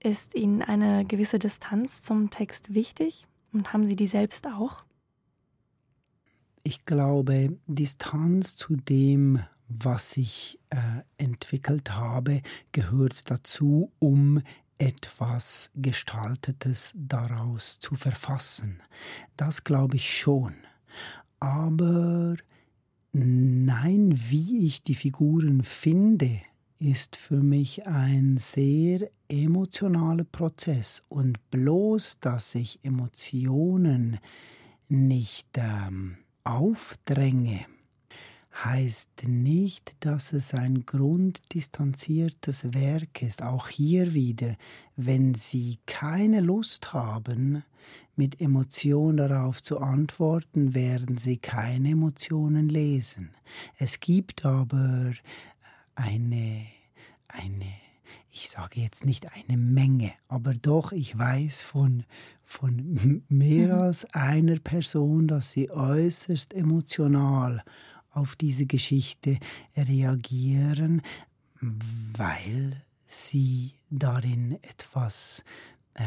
Ist 0.00 0.34
Ihnen 0.34 0.62
eine 0.62 1.04
gewisse 1.04 1.38
Distanz 1.38 2.02
zum 2.02 2.30
Text 2.30 2.74
wichtig 2.74 3.26
und 3.52 3.72
haben 3.72 3.86
Sie 3.86 3.96
die 3.96 4.06
selbst 4.06 4.46
auch? 4.46 4.84
Ich 6.62 6.84
glaube, 6.84 7.58
Distanz 7.66 8.56
zu 8.56 8.76
dem, 8.76 9.40
was 9.68 10.16
ich 10.16 10.58
äh, 10.70 10.76
entwickelt 11.16 11.92
habe, 11.92 12.42
gehört 12.72 13.30
dazu, 13.30 13.92
um 13.98 14.42
etwas 14.78 15.70
Gestaltetes 15.74 16.92
daraus 16.94 17.80
zu 17.80 17.96
verfassen. 17.96 18.82
Das 19.36 19.64
glaube 19.64 19.96
ich 19.96 20.16
schon. 20.16 20.54
Aber 21.40 22.36
nein, 23.12 24.14
wie 24.28 24.66
ich 24.66 24.82
die 24.82 24.94
Figuren 24.94 25.64
finde, 25.64 26.40
ist 26.78 27.16
für 27.16 27.42
mich 27.42 27.86
ein 27.86 28.36
sehr 28.38 29.10
emotionaler 29.28 30.24
Prozess 30.24 31.02
und 31.08 31.38
bloß, 31.50 32.18
dass 32.20 32.54
ich 32.54 32.84
Emotionen 32.84 34.18
nicht 34.88 35.48
ähm, 35.56 36.18
aufdränge, 36.44 37.66
heißt 38.64 39.24
nicht, 39.26 39.96
dass 40.00 40.32
es 40.32 40.54
ein 40.54 40.86
grunddistanziertes 40.86 42.72
Werk 42.72 43.22
ist. 43.22 43.42
Auch 43.42 43.68
hier 43.68 44.14
wieder, 44.14 44.56
wenn 44.96 45.34
Sie 45.34 45.78
keine 45.86 46.40
Lust 46.40 46.92
haben, 46.92 47.62
mit 48.16 48.40
Emotionen 48.40 49.16
darauf 49.16 49.62
zu 49.62 49.78
antworten, 49.78 50.74
werden 50.74 51.18
Sie 51.18 51.38
keine 51.38 51.90
Emotionen 51.90 52.68
lesen. 52.68 53.30
Es 53.78 54.00
gibt 54.00 54.44
aber 54.44 55.12
eine, 55.98 56.66
eine, 57.26 57.72
ich 58.30 58.48
sage 58.48 58.80
jetzt 58.80 59.04
nicht 59.04 59.26
eine 59.32 59.58
Menge, 59.58 60.12
aber 60.28 60.54
doch, 60.54 60.92
ich 60.92 61.18
weiß 61.18 61.62
von, 61.62 62.04
von 62.44 63.22
mehr 63.28 63.78
als 63.78 64.04
einer 64.14 64.58
Person, 64.58 65.28
dass 65.28 65.52
sie 65.52 65.70
äußerst 65.70 66.54
emotional 66.54 67.62
auf 68.10 68.36
diese 68.36 68.66
Geschichte 68.66 69.38
reagieren, 69.76 71.02
weil 71.60 72.80
sie 73.04 73.72
darin 73.90 74.58
etwas 74.62 75.42
äh, 75.94 76.02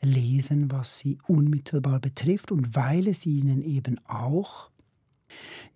lesen, 0.00 0.70
was 0.70 0.98
sie 0.98 1.18
unmittelbar 1.26 2.00
betrifft 2.00 2.52
und 2.52 2.74
weil 2.76 3.08
es 3.08 3.26
ihnen 3.26 3.62
eben 3.62 3.98
auch 4.06 4.70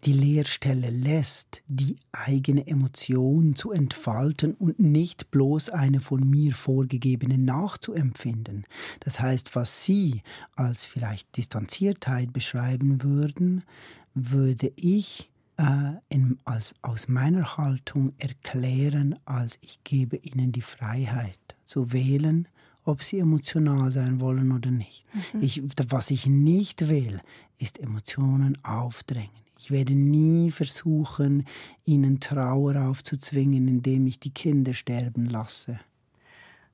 die 0.05 0.13
Leerstelle 0.13 0.91
lässt, 0.91 1.63
die 1.67 1.97
eigene 2.13 2.67
Emotion 2.67 3.57
zu 3.57 3.73
entfalten 3.73 4.55
und 4.55 4.79
nicht 4.79 5.31
bloß 5.31 5.71
eine 5.71 6.01
von 6.01 6.29
mir 6.29 6.55
vorgegebene 6.55 7.39
nachzuempfinden. 7.39 8.67
Das 9.01 9.21
heißt, 9.21 9.57
was 9.57 9.85
Sie 9.85 10.23
als 10.55 10.85
vielleicht 10.85 11.37
Distanziertheit 11.37 12.33
beschreiben 12.33 13.03
würden, 13.03 13.65
würde 14.15 14.73
ich 14.77 15.31
äh, 15.57 15.95
in, 16.09 16.39
als, 16.45 16.75
aus 16.83 17.09
meiner 17.09 17.57
Haltung 17.57 18.13
erklären, 18.19 19.19
als 19.25 19.59
ich 19.61 19.83
gebe 19.85 20.17
Ihnen 20.17 20.53
die 20.53 20.63
Freiheit 20.63 21.39
zu 21.65 21.93
wählen, 21.93 22.49
ob 22.85 23.03
sie 23.03 23.19
emotional 23.19 23.91
sein 23.91 24.21
wollen 24.21 24.51
oder 24.51 24.71
nicht. 24.71 25.05
Mhm. 25.35 25.43
Ich, 25.43 25.63
was 25.89 26.11
ich 26.11 26.27
nicht 26.27 26.89
will, 26.89 27.21
ist 27.59 27.79
Emotionen 27.79 28.57
aufdrängen. 28.65 29.29
Ich 29.59 29.73
werde 29.73 29.95
nie 29.95 30.53
versuchen, 30.53 31.45
ihnen 31.85 32.21
Trauer 32.21 32.81
aufzuzwingen, 32.89 33.67
indem 33.67 34.07
ich 34.07 34.21
die 34.21 34.31
Kinder 34.31 34.73
sterben 34.73 35.29
lasse. 35.29 35.81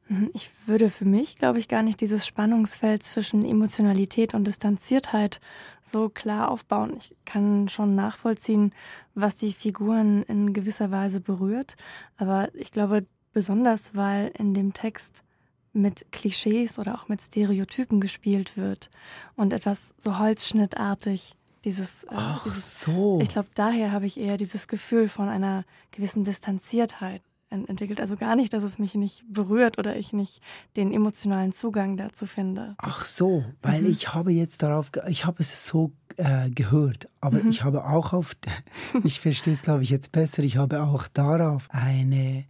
Mhm, 0.08 0.30
ich 0.34 0.50
würde 0.66 0.90
für 0.90 1.06
mich, 1.06 1.36
glaube 1.36 1.58
ich, 1.58 1.68
gar 1.68 1.82
nicht 1.82 2.02
dieses 2.02 2.26
Spannungsfeld 2.26 3.02
zwischen 3.02 3.42
Emotionalität 3.42 4.34
und 4.34 4.46
Distanziertheit 4.46 5.40
so 5.82 6.10
klar 6.10 6.50
aufbauen. 6.50 6.94
Ich 6.98 7.16
kann 7.24 7.70
schon 7.70 7.94
nachvollziehen, 7.94 8.74
was 9.14 9.36
die 9.36 9.52
Figuren 9.52 10.22
in 10.24 10.52
gewisser 10.52 10.90
Weise 10.90 11.22
berührt, 11.22 11.76
aber 12.18 12.54
ich 12.54 12.70
glaube 12.70 13.06
besonders, 13.32 13.94
weil 13.94 14.30
in 14.38 14.52
dem 14.52 14.74
Text 14.74 15.24
mit 15.72 16.12
Klischees 16.12 16.78
oder 16.78 16.94
auch 16.94 17.08
mit 17.08 17.22
Stereotypen 17.22 18.00
gespielt 18.00 18.58
wird 18.58 18.90
und 19.36 19.54
etwas 19.54 19.94
so 19.98 20.18
holzschnittartig 20.18 21.34
dieses, 21.64 22.04
äh, 22.04 22.08
Ach 22.10 22.42
dieses, 22.44 22.80
so. 22.80 23.18
Ich 23.22 23.30
glaube, 23.30 23.48
daher 23.54 23.92
habe 23.92 24.06
ich 24.06 24.18
eher 24.18 24.36
dieses 24.36 24.68
Gefühl 24.68 25.08
von 25.08 25.28
einer 25.28 25.64
gewissen 25.90 26.24
Distanziertheit 26.24 27.22
entwickelt. 27.50 28.00
Also 28.00 28.16
gar 28.16 28.34
nicht, 28.36 28.52
dass 28.52 28.64
es 28.64 28.78
mich 28.78 28.94
nicht 28.94 29.24
berührt 29.32 29.78
oder 29.78 29.96
ich 29.96 30.12
nicht 30.12 30.42
den 30.76 30.92
emotionalen 30.92 31.52
Zugang 31.52 31.96
dazu 31.96 32.26
finde. 32.26 32.74
Ach 32.78 33.04
so, 33.04 33.44
weil 33.62 33.82
mhm. 33.82 33.90
ich 33.90 34.12
habe 34.14 34.32
jetzt 34.32 34.62
darauf, 34.62 34.90
ich 35.08 35.24
habe 35.24 35.36
es 35.40 35.66
so 35.66 35.92
äh, 36.16 36.50
gehört, 36.50 37.08
aber 37.20 37.38
mhm. 37.38 37.50
ich 37.50 37.62
habe 37.62 37.84
auch 37.84 38.12
auf, 38.12 38.36
ich 39.04 39.20
verstehe 39.20 39.52
es 39.52 39.62
glaube 39.62 39.82
ich 39.82 39.90
jetzt 39.90 40.12
besser, 40.12 40.42
ich 40.42 40.56
habe 40.56 40.82
auch 40.82 41.06
darauf 41.08 41.68
eine 41.70 42.44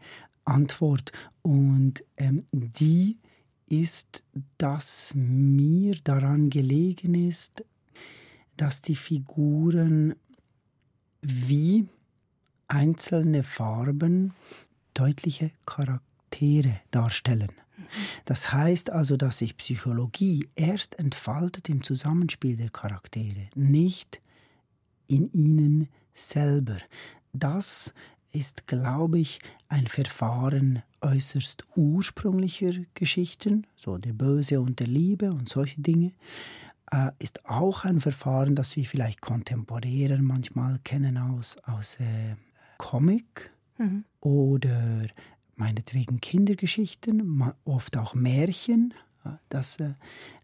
Antwort 0.44 1.12
und 1.42 2.02
ähm, 2.16 2.46
die 2.52 3.18
ist, 3.66 4.24
dass 4.58 5.12
mir 5.14 5.96
daran 6.04 6.50
gelegen 6.50 7.14
ist, 7.28 7.64
dass 8.56 8.82
die 8.82 8.96
Figuren 8.96 10.14
wie 11.22 11.88
einzelne 12.68 13.42
Farben 13.42 14.32
deutliche 14.94 15.50
Charaktere 15.66 16.80
darstellen. 16.90 17.52
Das 18.24 18.52
heißt 18.52 18.90
also, 18.90 19.16
dass 19.16 19.38
sich 19.38 19.56
Psychologie 19.56 20.48
erst 20.54 20.98
entfaltet 20.98 21.68
im 21.68 21.82
Zusammenspiel 21.82 22.56
der 22.56 22.70
Charaktere, 22.70 23.48
nicht 23.54 24.20
in 25.06 25.30
ihnen 25.32 25.88
selber. 26.14 26.78
Das 27.32 27.92
ist, 28.32 28.66
glaube 28.66 29.18
ich, 29.18 29.38
ein 29.68 29.86
Verfahren 29.86 30.82
äußerst 31.00 31.64
ursprünglicher 31.76 32.72
Geschichten, 32.94 33.66
so 33.76 33.98
der 33.98 34.12
Böse 34.12 34.60
und 34.60 34.80
der 34.80 34.86
Liebe 34.86 35.32
und 35.32 35.48
solche 35.48 35.80
Dinge, 35.80 36.12
äh, 36.90 37.10
ist 37.18 37.46
auch 37.46 37.84
ein 37.84 38.00
Verfahren, 38.00 38.54
das 38.54 38.76
wir 38.76 38.84
vielleicht 38.84 39.20
kontemporärer 39.20 40.18
manchmal 40.18 40.78
kennen 40.84 41.16
aus, 41.16 41.56
aus 41.64 41.96
äh, 42.00 42.36
Comic 42.78 43.50
mhm. 43.78 44.04
oder 44.20 45.06
meinetwegen 45.56 46.20
Kindergeschichten, 46.20 47.52
oft 47.64 47.96
auch 47.96 48.14
Märchen, 48.14 48.92
dass, 49.48 49.76
äh, 49.76 49.94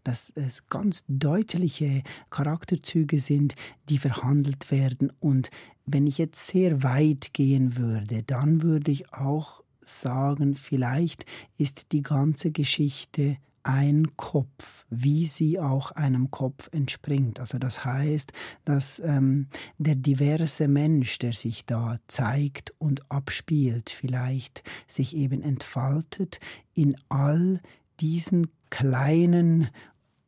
dass 0.03 0.31
es 0.35 0.67
ganz 0.67 1.03
deutliche 1.07 2.03
Charakterzüge 2.29 3.19
sind, 3.19 3.55
die 3.89 3.97
verhandelt 3.97 4.71
werden. 4.71 5.11
Und 5.19 5.49
wenn 5.85 6.07
ich 6.07 6.17
jetzt 6.17 6.47
sehr 6.47 6.83
weit 6.83 7.33
gehen 7.33 7.77
würde, 7.77 8.23
dann 8.23 8.61
würde 8.61 8.91
ich 8.91 9.13
auch 9.13 9.63
sagen, 9.81 10.55
vielleicht 10.55 11.25
ist 11.57 11.91
die 11.91 12.01
ganze 12.01 12.51
Geschichte 12.51 13.37
ein 13.63 14.15
Kopf, 14.17 14.85
wie 14.89 15.27
sie 15.27 15.59
auch 15.59 15.91
einem 15.91 16.31
Kopf 16.31 16.69
entspringt. 16.71 17.39
Also 17.39 17.57
das 17.57 17.85
heißt, 17.85 18.31
dass 18.65 18.99
ähm, 18.99 19.47
der 19.77 19.95
diverse 19.95 20.67
Mensch, 20.67 21.19
der 21.19 21.33
sich 21.33 21.65
da 21.65 21.97
zeigt 22.07 22.73
und 22.79 23.09
abspielt, 23.11 23.89
vielleicht 23.89 24.63
sich 24.87 25.15
eben 25.15 25.41
entfaltet 25.41 26.39
in 26.73 26.95
all 27.09 27.59
diesen 27.99 28.47
kleinen 28.69 29.69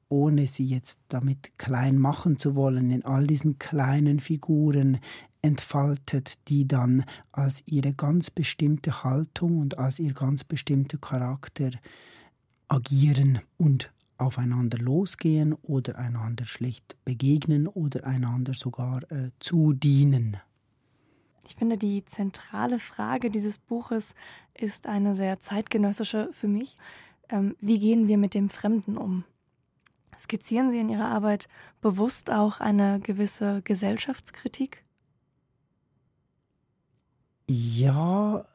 ohne 0.09 0.45
sie 0.45 0.65
jetzt 0.65 0.99
damit 1.07 1.57
klein 1.57 1.97
machen 1.97 2.37
zu 2.37 2.53
wollen, 2.53 2.91
in 2.91 3.03
all 3.03 3.25
diesen 3.25 3.57
kleinen 3.57 4.19
Figuren 4.19 4.99
entfaltet, 5.41 6.35
die 6.47 6.67
dann 6.67 7.03
als 7.31 7.63
ihre 7.65 7.93
ganz 7.93 8.29
bestimmte 8.29 9.03
Haltung 9.03 9.57
und 9.57 9.79
als 9.79 9.97
ihr 9.99 10.13
ganz 10.13 10.43
bestimmter 10.43 10.99
Charakter 10.99 11.71
agieren 12.73 13.39
und 13.57 13.93
aufeinander 14.17 14.79
losgehen 14.79 15.53
oder 15.53 15.97
einander 15.97 16.45
schlicht 16.45 16.95
begegnen 17.05 17.67
oder 17.67 18.03
einander 18.05 18.53
sogar 18.53 19.03
äh, 19.11 19.29
zudienen. 19.39 20.37
Ich 21.45 21.55
finde, 21.55 21.77
die 21.77 22.03
zentrale 22.05 22.79
Frage 22.79 23.29
dieses 23.29 23.57
Buches 23.59 24.15
ist 24.53 24.87
eine 24.87 25.13
sehr 25.13 25.39
zeitgenössische 25.39 26.29
für 26.33 26.47
mich. 26.47 26.77
Ähm, 27.29 27.55
wie 27.59 27.79
gehen 27.79 28.07
wir 28.07 28.17
mit 28.17 28.33
dem 28.33 28.49
Fremden 28.49 28.97
um? 28.97 29.23
Skizzieren 30.17 30.71
Sie 30.71 30.79
in 30.79 30.89
Ihrer 30.89 31.09
Arbeit 31.09 31.47
bewusst 31.81 32.31
auch 32.31 32.59
eine 32.59 32.99
gewisse 33.01 33.61
Gesellschaftskritik? 33.63 34.83
Ja, 37.49 38.45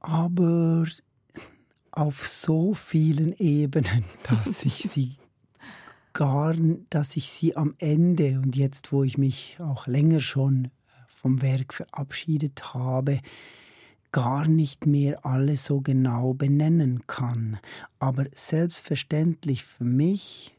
aber 0.00 0.86
auf 1.92 2.26
so 2.26 2.74
vielen 2.74 3.32
Ebenen, 3.34 4.04
dass 4.24 4.64
ich 4.64 4.74
sie 4.74 5.16
gar, 6.12 6.54
dass 6.90 7.16
ich 7.16 7.30
sie 7.30 7.56
am 7.56 7.74
Ende 7.78 8.40
und 8.40 8.56
jetzt, 8.56 8.92
wo 8.92 9.04
ich 9.04 9.18
mich 9.18 9.58
auch 9.60 9.86
länger 9.86 10.20
schon 10.20 10.66
äh, 10.66 10.68
vom 11.08 11.42
Werk 11.42 11.74
verabschiedet 11.74 12.74
habe, 12.74 13.20
gar 14.12 14.48
nicht 14.48 14.86
mehr 14.86 15.24
alle 15.24 15.56
so 15.56 15.80
genau 15.80 16.34
benennen 16.34 17.06
kann. 17.06 17.58
Aber 18.00 18.26
selbstverständlich 18.32 19.64
für 19.64 19.84
mich 19.84 20.56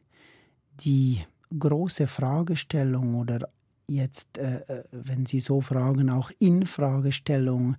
die 0.79 1.21
große 1.57 2.07
Fragestellung 2.07 3.15
oder 3.15 3.49
jetzt, 3.87 4.37
äh, 4.37 4.61
äh 4.67 4.83
wenn 4.91 5.25
Sie 5.25 5.41
so 5.41 5.59
fragen, 5.59 6.09
auch 6.09 6.31
Infragestellung 6.39 7.75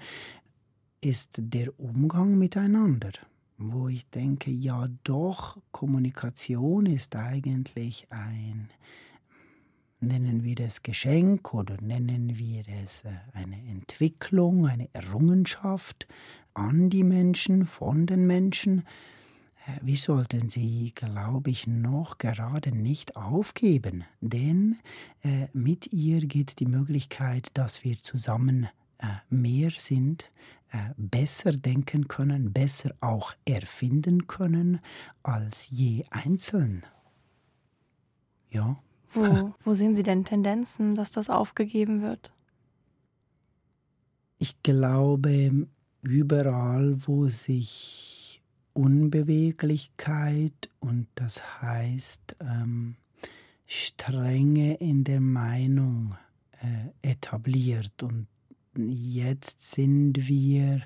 ist 1.00 1.30
der 1.38 1.80
Umgang 1.80 2.38
miteinander 2.38 3.12
wo 3.70 3.88
ich 3.88 4.08
denke, 4.10 4.50
ja 4.50 4.88
doch, 5.04 5.58
Kommunikation 5.70 6.86
ist 6.86 7.14
eigentlich 7.14 8.06
ein, 8.10 8.68
nennen 10.00 10.42
wir 10.42 10.58
es 10.60 10.82
Geschenk 10.82 11.54
oder 11.54 11.76
nennen 11.80 12.36
wir 12.36 12.64
es 12.84 13.02
äh, 13.02 13.10
eine 13.34 13.56
Entwicklung, 13.68 14.66
eine 14.66 14.88
Errungenschaft 14.92 16.08
an 16.54 16.90
die 16.90 17.04
Menschen, 17.04 17.64
von 17.64 18.06
den 18.06 18.26
Menschen. 18.26 18.80
Äh, 19.66 19.78
wir 19.82 19.96
sollten 19.96 20.48
sie, 20.48 20.92
glaube 20.94 21.50
ich, 21.50 21.66
noch 21.66 22.18
gerade 22.18 22.76
nicht 22.76 23.16
aufgeben, 23.16 24.04
denn 24.20 24.76
äh, 25.22 25.46
mit 25.52 25.92
ihr 25.92 26.20
geht 26.26 26.58
die 26.58 26.66
Möglichkeit, 26.66 27.50
dass 27.54 27.84
wir 27.84 27.96
zusammen 27.96 28.68
mehr 29.30 29.72
sind, 29.76 30.30
besser 30.96 31.52
denken 31.52 32.08
können, 32.08 32.52
besser 32.52 32.94
auch 33.00 33.34
erfinden 33.44 34.26
können 34.26 34.80
als 35.22 35.68
je 35.70 36.04
einzeln. 36.10 36.84
Ja. 38.50 38.78
Wo, 39.08 39.54
wo 39.64 39.74
sehen 39.74 39.94
Sie 39.94 40.02
denn 40.02 40.24
Tendenzen, 40.24 40.94
dass 40.94 41.10
das 41.10 41.30
aufgegeben 41.30 42.02
wird? 42.02 42.32
Ich 44.38 44.62
glaube, 44.62 45.68
überall, 46.02 47.06
wo 47.06 47.28
sich 47.28 48.42
Unbeweglichkeit 48.72 50.70
und 50.80 51.06
das 51.14 51.62
heißt 51.62 52.36
ähm, 52.40 52.96
Strenge 53.66 54.74
in 54.74 55.04
der 55.04 55.20
Meinung 55.20 56.16
äh, 56.60 57.10
etabliert 57.10 58.02
und 58.02 58.26
jetzt 58.76 59.62
sind 59.72 60.28
wir 60.28 60.82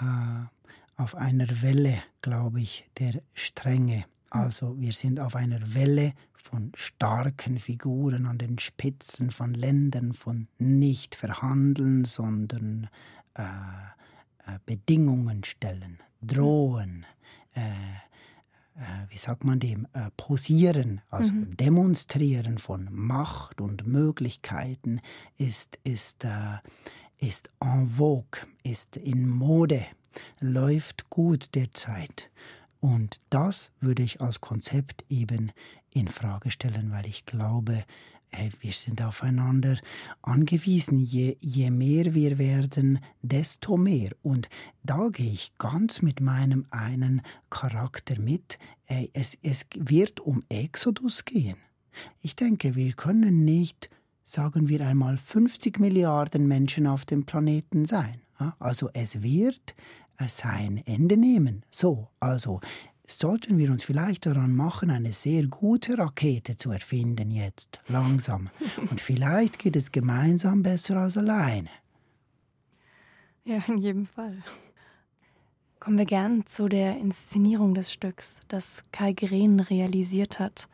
äh, 0.00 0.44
auf 0.96 1.14
einer 1.14 1.62
Welle, 1.62 2.02
glaube 2.20 2.60
ich, 2.60 2.84
der 2.98 3.22
Strenge. 3.34 4.04
Also 4.30 4.78
wir 4.78 4.92
sind 4.92 5.18
auf 5.18 5.34
einer 5.34 5.74
Welle 5.74 6.12
von 6.34 6.72
starken 6.74 7.58
Figuren 7.58 8.26
an 8.26 8.38
den 8.38 8.58
Spitzen 8.58 9.30
von 9.30 9.54
Ländern, 9.54 10.12
von 10.12 10.48
nicht 10.58 11.14
verhandeln, 11.14 12.04
sondern 12.04 12.88
äh, 13.34 13.42
äh, 13.42 14.58
Bedingungen 14.66 15.44
stellen, 15.44 15.98
drohen, 16.22 17.06
äh, 17.54 17.60
wie 19.08 19.18
sagt 19.18 19.44
man 19.44 19.58
dem, 19.58 19.86
äh, 19.92 20.10
posieren, 20.16 21.00
also 21.10 21.32
mhm. 21.32 21.56
demonstrieren 21.56 22.58
von 22.58 22.88
Macht 22.90 23.60
und 23.60 23.86
Möglichkeiten 23.86 25.00
ist, 25.36 25.78
ist, 25.84 26.24
äh, 26.24 26.58
ist 27.18 27.50
en 27.60 27.88
vogue, 27.88 28.40
ist 28.62 28.96
in 28.96 29.28
Mode, 29.28 29.84
läuft 30.40 31.10
gut 31.10 31.54
derzeit. 31.54 32.30
Und 32.80 33.18
das 33.28 33.72
würde 33.80 34.02
ich 34.02 34.20
als 34.20 34.40
Konzept 34.40 35.04
eben 35.10 35.52
in 35.90 36.08
Frage 36.08 36.50
stellen, 36.50 36.90
weil 36.92 37.06
ich 37.06 37.26
glaube, 37.26 37.84
hey, 38.32 38.50
wir 38.60 38.72
sind 38.72 39.02
aufeinander 39.02 39.78
angewiesen. 40.22 40.98
Je, 40.98 41.36
je 41.40 41.70
mehr 41.70 42.14
wir 42.14 42.38
werden, 42.38 43.00
desto 43.22 43.76
mehr. 43.76 44.10
Und 44.22 44.48
da 44.82 45.08
gehe 45.08 45.32
ich 45.32 45.56
ganz 45.58 46.02
mit 46.02 46.20
meinem 46.20 46.66
einen 46.70 47.22
Charakter 47.50 48.18
mit. 48.20 48.58
Hey, 48.84 49.10
es, 49.12 49.36
es 49.42 49.66
wird 49.76 50.20
um 50.20 50.42
Exodus 50.48 51.24
gehen. 51.24 51.56
Ich 52.20 52.36
denke, 52.36 52.74
wir 52.76 52.92
können 52.92 53.44
nicht, 53.44 53.90
sagen 54.22 54.68
wir 54.68 54.86
einmal, 54.86 55.18
50 55.18 55.78
Milliarden 55.80 56.46
Menschen 56.46 56.86
auf 56.86 57.04
dem 57.04 57.26
Planeten 57.26 57.86
sein. 57.86 58.20
Also 58.58 58.88
es 58.94 59.22
wird 59.22 59.74
sein 60.28 60.82
Ende 60.86 61.16
nehmen. 61.16 61.64
So, 61.70 62.08
also 62.20 62.60
sollten 63.18 63.58
wir 63.58 63.70
uns 63.70 63.84
vielleicht 63.84 64.26
daran 64.26 64.54
machen, 64.54 64.90
eine 64.90 65.12
sehr 65.12 65.46
gute 65.46 65.98
Rakete 65.98 66.56
zu 66.56 66.70
erfinden 66.70 67.30
jetzt, 67.30 67.80
langsam. 67.88 68.50
Und 68.90 69.00
vielleicht 69.00 69.58
geht 69.58 69.76
es 69.76 69.92
gemeinsam 69.92 70.62
besser 70.62 70.96
als 70.96 71.16
alleine. 71.16 71.70
Ja, 73.44 73.62
in 73.66 73.78
jedem 73.78 74.06
Fall. 74.06 74.42
Kommen 75.80 75.96
wir 75.96 76.04
gern 76.04 76.44
zu 76.46 76.68
der 76.68 76.98
Inszenierung 76.98 77.74
des 77.74 77.90
Stücks, 77.90 78.40
das 78.48 78.82
Kai 78.92 79.12
Gren 79.12 79.60
realisiert 79.60 80.38
hat. 80.38 80.68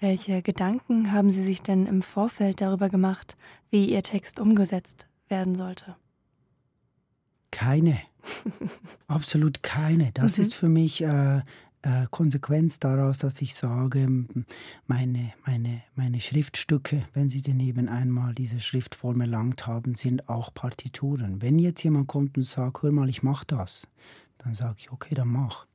Welche 0.00 0.42
Gedanken 0.42 1.12
haben 1.12 1.30
Sie 1.30 1.42
sich 1.42 1.62
denn 1.62 1.86
im 1.86 2.02
Vorfeld 2.02 2.60
darüber 2.60 2.88
gemacht, 2.88 3.36
wie 3.70 3.90
Ihr 3.90 4.02
Text 4.02 4.40
umgesetzt 4.40 5.06
werden 5.28 5.54
sollte? 5.54 5.96
Keine. 7.50 7.98
Absolut 9.06 9.62
keine. 9.62 10.12
Das 10.12 10.36
mhm. 10.36 10.42
ist 10.42 10.54
für 10.54 10.68
mich 10.68 11.02
äh, 11.02 11.40
äh, 11.82 12.06
Konsequenz 12.10 12.80
daraus, 12.80 13.18
dass 13.18 13.40
ich 13.40 13.54
sage, 13.54 14.26
meine, 14.86 15.32
meine, 15.46 15.82
meine 15.94 16.20
Schriftstücke, 16.20 17.06
wenn 17.14 17.30
sie 17.30 17.42
denn 17.42 17.60
eben 17.60 17.88
einmal 17.88 18.34
diese 18.34 18.60
Schriftform 18.60 19.20
erlangt 19.20 19.66
haben, 19.66 19.94
sind 19.94 20.28
auch 20.28 20.52
Partituren. 20.52 21.40
Wenn 21.40 21.58
jetzt 21.58 21.82
jemand 21.84 22.08
kommt 22.08 22.36
und 22.36 22.44
sagt, 22.44 22.82
hör 22.82 22.92
mal, 22.92 23.08
ich 23.08 23.22
mach 23.22 23.44
das, 23.44 23.86
dann 24.38 24.54
sage 24.54 24.76
ich, 24.78 24.92
okay, 24.92 25.14
dann 25.14 25.28
mach. 25.28 25.66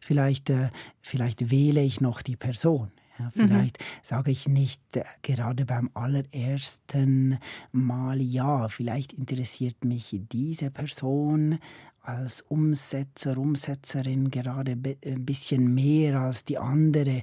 Vielleicht, 0.00 0.50
äh, 0.50 0.70
vielleicht 1.02 1.50
wähle 1.50 1.82
ich 1.82 2.00
noch 2.00 2.22
die 2.22 2.36
Person. 2.36 2.92
Ja, 3.20 3.26
mhm. 3.26 3.48
vielleicht 3.48 3.80
mhm. 3.80 3.84
sage 4.02 4.30
ich 4.30 4.48
nicht 4.48 4.80
äh, 4.96 5.04
gerade 5.22 5.66
beim 5.66 5.90
allerersten 5.94 7.38
Mal 7.72 8.20
ja, 8.20 8.68
vielleicht 8.68 9.12
interessiert 9.12 9.84
mich 9.84 10.18
diese 10.32 10.70
Person 10.70 11.58
als 12.02 12.40
Umsetzer, 12.42 13.36
Umsetzerin 13.36 14.30
gerade 14.30 14.72
ein 14.72 15.26
bisschen 15.26 15.74
mehr 15.74 16.20
als 16.20 16.44
die 16.44 16.58
andere. 16.58 17.22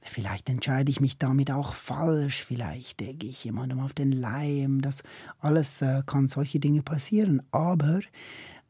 Vielleicht 0.00 0.48
entscheide 0.48 0.90
ich 0.90 1.00
mich 1.00 1.18
damit 1.18 1.50
auch 1.50 1.74
falsch, 1.74 2.44
vielleicht 2.44 2.98
gehe 2.98 3.30
ich 3.30 3.44
jemandem 3.44 3.80
auf 3.80 3.92
den 3.92 4.12
Leim. 4.12 4.80
Das 4.80 5.02
alles 5.38 5.82
äh, 5.82 6.02
kann 6.06 6.28
solche 6.28 6.60
Dinge 6.60 6.82
passieren. 6.82 7.42
Aber 7.50 8.00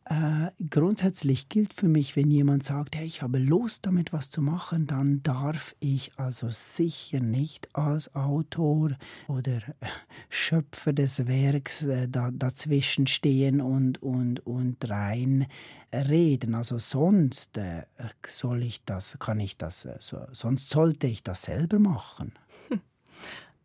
äh, 0.04 0.50
grundsätzlich 0.68 1.48
gilt 1.48 1.72
für 1.72 1.86
mich, 1.86 2.16
wenn 2.16 2.30
jemand 2.30 2.64
sagt, 2.64 2.96
hey, 2.96 3.06
ich 3.06 3.22
habe 3.22 3.38
Lust 3.38 3.86
damit 3.86 4.12
was 4.12 4.30
zu 4.30 4.42
machen, 4.42 4.86
dann 4.88 5.22
darf 5.22 5.76
ich 5.78 6.12
also 6.16 6.48
sicher 6.50 7.20
nicht 7.20 7.68
als 7.74 8.14
Autor 8.16 8.90
oder 9.28 9.60
Schöpfer 10.28 10.92
des 10.92 11.28
Werks 11.28 11.84
äh, 11.84 12.08
da, 12.08 12.30
dazwischen 12.32 13.06
stehen 13.06 13.60
und, 13.60 14.02
und, 14.02 14.44
und 14.44 14.90
rein 14.90 15.46
reden. 15.92 16.56
Also 16.56 16.78
sonst 16.78 17.56
äh, 17.58 17.84
soll 18.26 18.64
ich 18.64 18.84
das, 18.84 19.18
kann 19.20 19.38
ich 19.38 19.56
das, 19.56 19.84
äh, 19.84 19.96
so, 20.00 20.18
sonst 20.32 20.68
sollte 20.70 21.06
ich 21.06 21.22
das 21.22 21.42
selber 21.42 21.78
machen. 21.78 22.32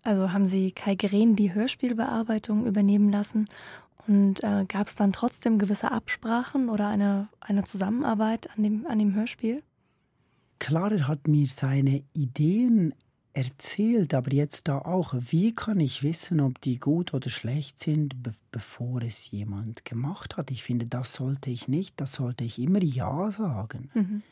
Also 0.04 0.32
haben 0.32 0.48
Sie 0.48 0.72
Kai 0.72 0.96
Gren 0.96 1.36
die 1.36 1.54
Hörspielbearbeitung 1.54 2.66
übernehmen 2.66 3.12
lassen 3.12 3.46
und 4.08 4.44
äh, 4.44 4.66
gab 4.68 4.88
es 4.88 4.96
dann 4.96 5.14
trotzdem 5.14 5.60
gewisse 5.60 5.92
Absprachen 5.92 6.70
oder 6.70 6.88
eine, 6.88 7.30
eine 7.40 7.64
Zusammenarbeit 7.64 8.50
an 8.56 8.64
dem, 8.64 8.88
an 8.88 9.00
dem 9.00 9.14
Hörspiel? 9.14 9.64
Klar, 10.60 10.92
er 10.92 11.08
hat 11.08 11.28
mir 11.28 11.48
seine 11.48 12.04
Ideen 12.14 12.94
erzählt, 13.34 14.16
aber 14.16 14.34
jetzt 14.34 14.68
da 14.68 14.80
auch, 14.80 15.14
wie 15.20 15.54
kann 15.54 15.80
ich 15.80 16.02
wissen, 16.02 16.40
ob 16.40 16.60
die 16.60 16.80
gut 16.80 17.14
oder 17.14 17.30
schlecht 17.30 17.80
sind, 17.80 18.24
be 18.24 18.34
bevor 18.52 19.04
es 19.04 19.30
jemand 19.30 19.86
gemacht 19.86 20.38
hat? 20.38 20.50
Ich 20.50 20.64
finde, 20.64 20.88
das 20.88 21.14
sollte 21.14 21.52
ich 21.52 21.68
nicht, 21.68 22.02
das 22.02 22.14
sollte 22.14 22.44
ich 22.44 22.60
immer 22.60 22.82
Ja 22.82 23.30
sagen. 23.30 23.92
Mhm. 23.94 24.24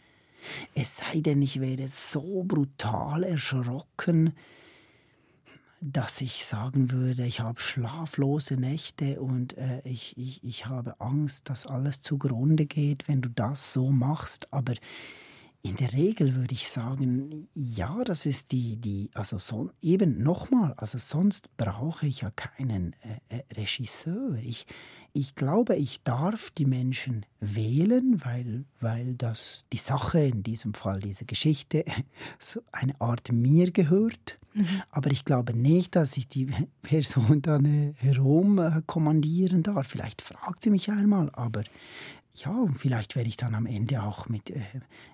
Es 0.74 0.98
sei 0.98 1.22
denn, 1.22 1.42
ich 1.42 1.60
wäre 1.60 1.88
so 1.88 2.44
brutal 2.44 3.24
erschrocken, 3.24 4.34
dass 5.82 6.22
ich 6.22 6.46
sagen 6.46 6.92
würde, 6.92 7.26
ich 7.26 7.42
habe 7.42 7.60
schlaflose 7.60 8.56
Nächte 8.56 9.22
und 9.22 9.58
äh, 9.58 9.82
ich, 9.84 10.18
ich, 10.18 10.44
ich 10.44 10.66
habe 10.66 11.00
Angst, 11.00 11.50
dass 11.50 11.68
alles 11.68 12.02
zugrunde 12.02 12.66
geht, 12.66 13.08
wenn 13.08 13.22
du 13.22 13.30
das 13.30 13.74
so 13.74 13.92
machst. 13.92 14.52
Aber 14.52 14.74
in 15.66 15.78
der 15.78 15.94
Regel 15.94 16.36
würde 16.36 16.54
ich 16.54 16.68
sagen, 16.68 17.48
ja, 17.56 18.04
das 18.04 18.28
ist 18.28 18.52
die, 18.52 18.78
die 18.78 19.10
also 19.16 19.40
so, 19.40 19.72
eben 19.82 20.22
nochmal, 20.22 20.74
also 20.78 21.00
sonst 21.00 21.50
brauche 21.58 22.06
ich 22.06 22.22
ja 22.22 22.30
keinen 22.32 22.94
äh, 23.30 23.38
äh, 23.38 23.44
Regisseur. 23.56 24.38
Ich, 24.44 24.68
ich 25.12 25.34
glaube, 25.34 25.76
ich 25.76 26.04
darf 26.04 26.52
die 26.52 26.66
Menschen 26.66 27.26
wählen, 27.40 28.24
weil, 28.24 28.66
weil 28.80 29.16
das 29.16 29.66
die 29.74 29.78
Sache, 29.78 30.20
in 30.20 30.44
diesem 30.44 30.76
Fall 30.76 31.00
diese 31.00 31.26
Geschichte, 31.26 31.84
so 32.40 32.62
eine 32.72 33.00
Art 33.02 33.32
mir 33.32 33.72
gehört. 33.72 34.38
Mhm. 34.56 34.82
Aber 34.90 35.12
ich 35.12 35.26
glaube 35.26 35.54
nicht, 35.54 35.96
dass 35.96 36.16
ich 36.18 36.28
die 36.28 36.48
Person 36.82 37.42
dann 37.42 37.66
äh, 37.66 37.94
herum 37.98 38.58
äh, 38.58 39.62
darf. 39.62 39.88
Vielleicht 39.88 40.22
fragt 40.22 40.64
sie 40.64 40.70
mich 40.70 40.90
einmal, 40.90 41.30
aber 41.34 41.64
ja, 42.36 42.52
und 42.52 42.76
vielleicht 42.76 43.16
werde 43.16 43.30
ich 43.30 43.38
dann 43.38 43.56
am 43.56 43.66
Ende 43.66 44.04
auch 44.04 44.28
mit, 44.28 44.50
äh, 44.50 44.62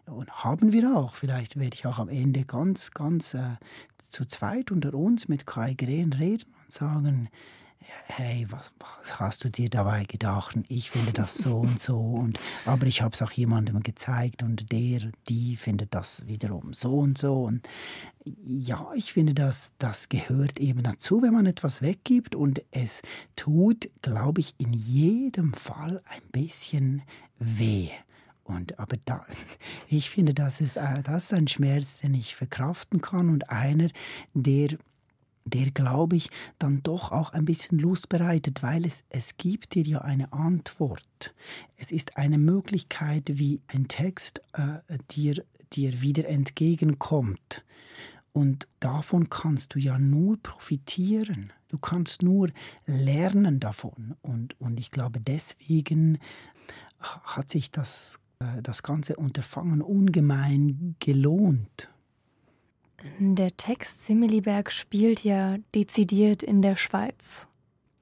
und 0.06 0.32
haben 0.43 0.71
wir 0.71 0.95
auch, 0.95 1.15
vielleicht 1.15 1.60
werde 1.60 1.75
ich 1.75 1.86
auch 1.86 1.99
am 1.99 2.10
Ende 2.10 2.45
ganz, 2.45 2.91
ganz 2.91 3.34
äh, 3.34 3.58
zu 3.97 4.25
zweit 4.25 4.71
unter 4.71 4.93
uns 4.93 5.27
mit 5.27 5.45
Kai 5.45 5.73
Green 5.73 6.13
reden 6.13 6.54
und 6.63 6.71
sagen, 6.71 7.30
hey, 8.08 8.46
was, 8.50 8.72
was, 8.80 9.20
hast 9.20 9.44
du 9.44 9.50
dir 9.50 9.70
dabei 9.70 10.06
gedacht? 10.06 10.58
Ich 10.67 10.91
finde 10.91 11.12
das 11.12 11.36
so 11.36 11.60
und 11.60 11.80
so. 11.80 12.00
Und, 12.00 12.39
aber 12.65 12.86
ich 12.86 13.02
habe 13.02 13.13
es 13.13 13.22
auch 13.22 13.32
jemandem 13.32 13.82
gezeigt 13.82 14.44
und 14.44 14.72
der, 14.72 15.12
die 15.30 15.56
findet 15.56 15.94
das 15.96 16.28
wiederum 16.28 16.74
so 16.74 17.00
und 17.00 17.17
so. 17.17 17.44
Und 17.44 17.67
ja, 18.46 18.89
ich 18.96 19.13
finde, 19.13 19.34
das, 19.34 19.74
das 19.78 20.10
gehört 20.10 20.60
eben 20.60 20.84
dazu, 20.84 21.22
wenn 21.22 21.34
man 21.34 21.46
etwas 21.46 21.82
weggibt. 21.82 22.36
Und 22.36 22.62
es 22.72 23.02
tut, 23.36 23.89
glaube 24.02 24.41
ich, 24.41 24.56
in 24.58 24.74
jedem 24.74 25.54
Fall 25.54 26.02
ein 26.10 26.22
bisschen 26.32 27.02
weh. 27.39 27.89
Und, 28.44 28.80
aber 28.80 28.98
da, 29.06 29.26
ich 29.88 30.10
finde, 30.10 30.34
das 30.34 30.62
ist, 30.62 30.78
äh, 30.78 31.02
das 31.04 31.26
ist 31.26 31.34
ein 31.34 31.48
Schmerz, 31.48 32.00
den 32.00 32.13
ich 32.13 32.36
verkraften 32.36 33.02
kann 33.02 33.30
und 33.30 33.50
einer, 33.50 33.89
der 34.34 34.78
der, 35.45 35.71
glaube 35.71 36.15
ich, 36.15 36.30
dann 36.60 36.84
doch 36.84 37.12
auch 37.12 37.34
ein 37.34 37.45
bisschen 37.45 37.80
Lust 37.80 38.10
bereitet, 38.10 38.63
weil 38.63 38.86
es, 38.86 39.04
es 39.10 39.38
gibt 39.38 39.75
dir 39.75 39.84
ja 39.84 40.01
eine 40.01 40.32
Antwort. 40.34 41.34
Es 41.77 41.91
ist 41.91 42.17
eine 42.17 42.38
Möglichkeit, 42.38 43.23
wie 43.27 43.62
ein 43.67 43.88
Text 43.88 44.41
äh, 44.54 44.97
dir, 45.12 45.43
dir 45.73 46.01
wieder 46.01 46.27
entgegenkommt. 46.27 47.63
Und 48.34 48.67
davon 48.80 49.30
kannst 49.30 49.75
du 49.75 49.80
ja 49.80 49.99
nur 49.99 50.38
profitieren. 50.41 51.51
Du 51.67 51.77
kannst 51.77 52.21
nur 52.21 52.49
lernen 52.86 53.60
davon. 53.60 54.15
Und, 54.21 54.60
und 54.60 54.80
ich 54.80 54.91
glaube, 54.91 55.19
deswegen 55.19 56.17
hat 56.99 57.49
sich 57.49 57.71
das, 57.71 58.19
äh, 58.39 58.62
das 58.62 58.84
ganze 58.84 59.15
Unterfangen 59.15 59.82
ungemein 59.82 60.95
gelohnt. 60.99 61.89
Der 63.20 63.56
Text 63.58 64.06
Similiberg 64.06 64.72
spielt 64.72 65.24
ja 65.24 65.58
dezidiert 65.74 66.44
in 66.44 66.62
der 66.62 66.76
Schweiz. 66.76 67.48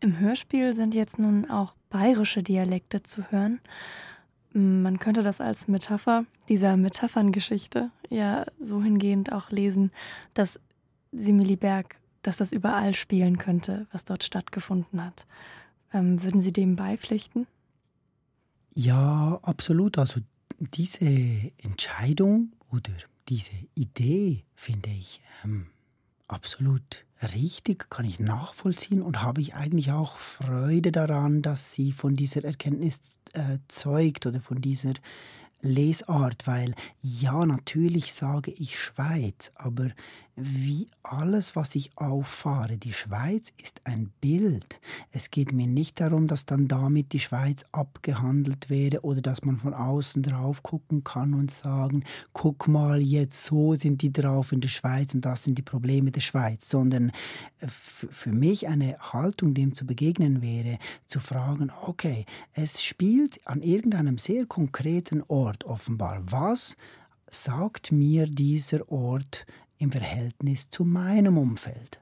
Im 0.02 0.20
Hörspiel 0.20 0.74
sind 0.74 0.94
jetzt 0.96 1.20
nun 1.20 1.50
auch 1.50 1.76
bayerische 1.90 2.44
Dialekte 2.44 3.04
zu 3.04 3.32
hören. 3.32 3.60
Man 4.54 5.00
könnte 5.00 5.24
das 5.24 5.42
als 5.42 5.68
Metapher 5.68 6.26
dieser 6.48 6.76
Metapherngeschichte 6.78 7.92
ja 8.10 8.46
so 8.60 8.82
hingehend 8.82 9.32
auch 9.32 9.52
lesen, 9.52 9.92
dass 10.34 10.60
Similiberg, 11.12 11.98
dass 12.24 12.38
das 12.38 12.52
überall 12.52 12.96
spielen 12.96 13.38
könnte, 13.38 13.88
was 13.92 14.06
dort 14.06 14.24
stattgefunden 14.24 15.04
hat. 15.04 15.28
Ähm, 15.94 16.22
würden 16.24 16.42
Sie 16.42 16.54
dem 16.54 16.76
beipflichten? 16.76 17.48
Ja, 18.74 19.40
absolut. 19.42 19.98
Also 19.98 20.22
diese 20.60 21.52
Entscheidung 21.58 22.54
oder 22.72 22.92
diese 23.28 23.52
Idee 23.76 24.44
finde 24.60 24.90
ich 24.90 25.22
ähm, 25.46 25.68
absolut 26.28 27.06
richtig, 27.34 27.90
kann 27.90 28.06
ich 28.06 28.20
nachvollziehen 28.20 29.02
und 29.02 29.24
habe 29.24 29.40
ich 29.40 29.56
eigentlich 29.56 29.94
auch 29.94 30.18
Freude 30.18 30.92
daran, 30.92 31.42
dass 31.42 31.72
sie 31.72 31.94
von 31.94 32.18
dieser 32.18 32.44
Erkenntnis 32.44 33.16
äh, 33.34 33.60
zeugt 33.70 34.26
oder 34.26 34.42
von 34.42 34.60
dieser 34.60 34.94
Lesart, 35.62 36.46
weil 36.46 36.76
ja, 37.02 37.46
natürlich 37.46 38.14
sage 38.14 38.52
ich 38.52 38.78
Schweiz, 38.78 39.52
aber 39.56 39.92
wie 40.42 40.88
alles, 41.04 41.56
was 41.56 41.76
ich 41.76 41.92
auffahre. 41.98 42.78
Die 42.78 42.94
Schweiz 42.94 43.52
ist 43.62 43.82
ein 43.84 44.12
Bild. 44.22 44.80
Es 45.12 45.32
geht 45.32 45.52
mir 45.52 45.68
nicht 45.68 46.00
darum, 46.00 46.28
dass 46.28 46.46
dann 46.46 46.68
damit 46.68 47.14
die 47.14 47.20
Schweiz 47.20 47.66
abgehandelt 47.72 48.70
wäre 48.70 49.02
oder 49.02 49.22
dass 49.22 49.44
man 49.44 49.58
von 49.58 49.74
außen 49.74 50.24
drauf 50.24 50.64
gucken 50.64 51.04
kann 51.04 51.34
und 51.34 51.52
sagen, 51.52 52.04
guck 52.34 52.68
mal, 52.68 53.02
jetzt 53.02 53.44
so 53.44 53.76
sind 53.76 54.02
die 54.02 54.14
drauf 54.14 54.52
in 54.52 54.62
der 54.62 54.70
Schweiz 54.70 55.14
und 55.14 55.26
das 55.26 55.44
sind 55.44 55.58
die 55.58 55.64
Probleme 55.64 56.12
der 56.12 56.22
Schweiz, 56.22 56.70
sondern 56.70 57.12
äh, 57.60 57.68
für 57.68 58.32
mich 58.32 58.68
eine 58.68 58.98
Haltung, 59.00 59.54
dem 59.54 59.74
zu 59.74 59.86
begegnen 59.86 60.42
wäre, 60.42 60.78
zu 61.06 61.20
fragen, 61.20 61.72
okay, 61.86 62.26
es 62.54 62.84
spielt 62.84 63.46
an 63.48 63.62
irgendeinem 63.62 64.18
sehr 64.18 64.46
konkreten 64.46 65.24
Ort 65.28 65.66
offenbar. 65.66 66.22
Was 66.26 66.76
sagt 67.30 67.92
mir 67.92 68.28
dieser 68.28 68.92
Ort 68.92 69.46
im 69.80 69.92
Verhältnis 69.92 70.70
zu 70.70 70.86
meinem 70.86 71.38
Umfeld? 71.38 72.00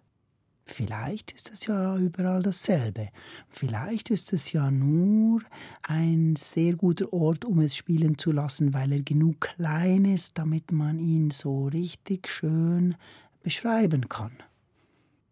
Vielleicht 0.65 1.31
ist 1.31 1.53
es 1.53 1.65
ja 1.65 1.97
überall 1.97 2.43
dasselbe. 2.43 3.09
Vielleicht 3.49 4.09
ist 4.09 4.33
es 4.33 4.51
ja 4.51 4.69
nur 4.69 5.41
ein 5.83 6.35
sehr 6.35 6.75
guter 6.75 7.13
Ort, 7.13 7.45
um 7.45 7.61
es 7.61 7.75
spielen 7.75 8.17
zu 8.17 8.33
lassen, 8.33 8.73
weil 8.73 8.91
er 8.91 9.01
genug 9.01 9.39
klein 9.39 10.03
ist, 10.03 10.37
damit 10.37 10.73
man 10.73 10.99
ihn 10.99 11.31
so 11.31 11.67
richtig 11.67 12.27
schön 12.27 12.95
beschreiben 13.41 14.09
kann. 14.09 14.33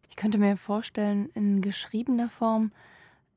Ich 0.09 0.15
könnte 0.15 0.37
mir 0.37 0.55
vorstellen, 0.55 1.27
in 1.33 1.61
geschriebener 1.61 2.29
Form 2.29 2.71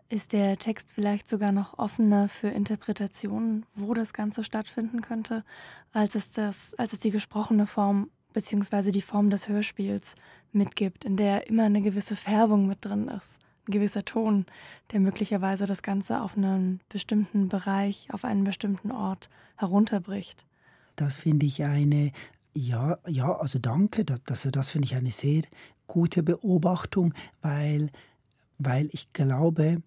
ist 0.08 0.32
der 0.32 0.56
Text 0.56 0.92
vielleicht 0.92 1.28
sogar 1.28 1.50
noch 1.50 1.78
offener 1.78 2.28
für 2.28 2.48
Interpretationen, 2.48 3.66
wo 3.74 3.92
das 3.92 4.12
Ganze 4.12 4.44
stattfinden 4.44 5.02
könnte, 5.02 5.44
als 5.92 6.14
es, 6.14 6.30
das, 6.30 6.74
als 6.76 6.92
es 6.92 7.00
die 7.00 7.10
gesprochene 7.10 7.66
Form 7.66 8.08
bzw. 8.32 8.90
die 8.90 9.02
Form 9.02 9.30
des 9.30 9.48
Hörspiels 9.48 10.14
mitgibt, 10.52 11.04
in 11.04 11.16
der 11.16 11.48
immer 11.48 11.64
eine 11.64 11.82
gewisse 11.82 12.16
Färbung 12.16 12.66
mit 12.66 12.84
drin 12.84 13.08
ist, 13.08 13.38
ein 13.66 13.72
gewisser 13.72 14.04
Ton, 14.04 14.46
der 14.92 15.00
möglicherweise 15.00 15.66
das 15.66 15.82
Ganze 15.82 16.22
auf 16.22 16.36
einen 16.36 16.80
bestimmten 16.88 17.48
Bereich, 17.48 18.08
auf 18.12 18.24
einen 18.24 18.44
bestimmten 18.44 18.90
Ort 18.90 19.28
herunterbricht. 19.56 20.46
Das 20.96 21.16
finde 21.16 21.46
ich 21.46 21.62
eine, 21.64 22.12
ja, 22.54 22.98
ja, 23.06 23.36
also 23.36 23.58
danke, 23.58 24.04
das, 24.04 24.22
das, 24.24 24.48
das 24.50 24.70
finde 24.70 24.86
ich 24.86 24.96
eine 24.96 25.10
sehr 25.10 25.42
gute 25.86 26.22
Beobachtung, 26.22 27.14
weil, 27.40 27.90
weil 28.58 28.88
ich 28.92 29.12
glaube, 29.12 29.82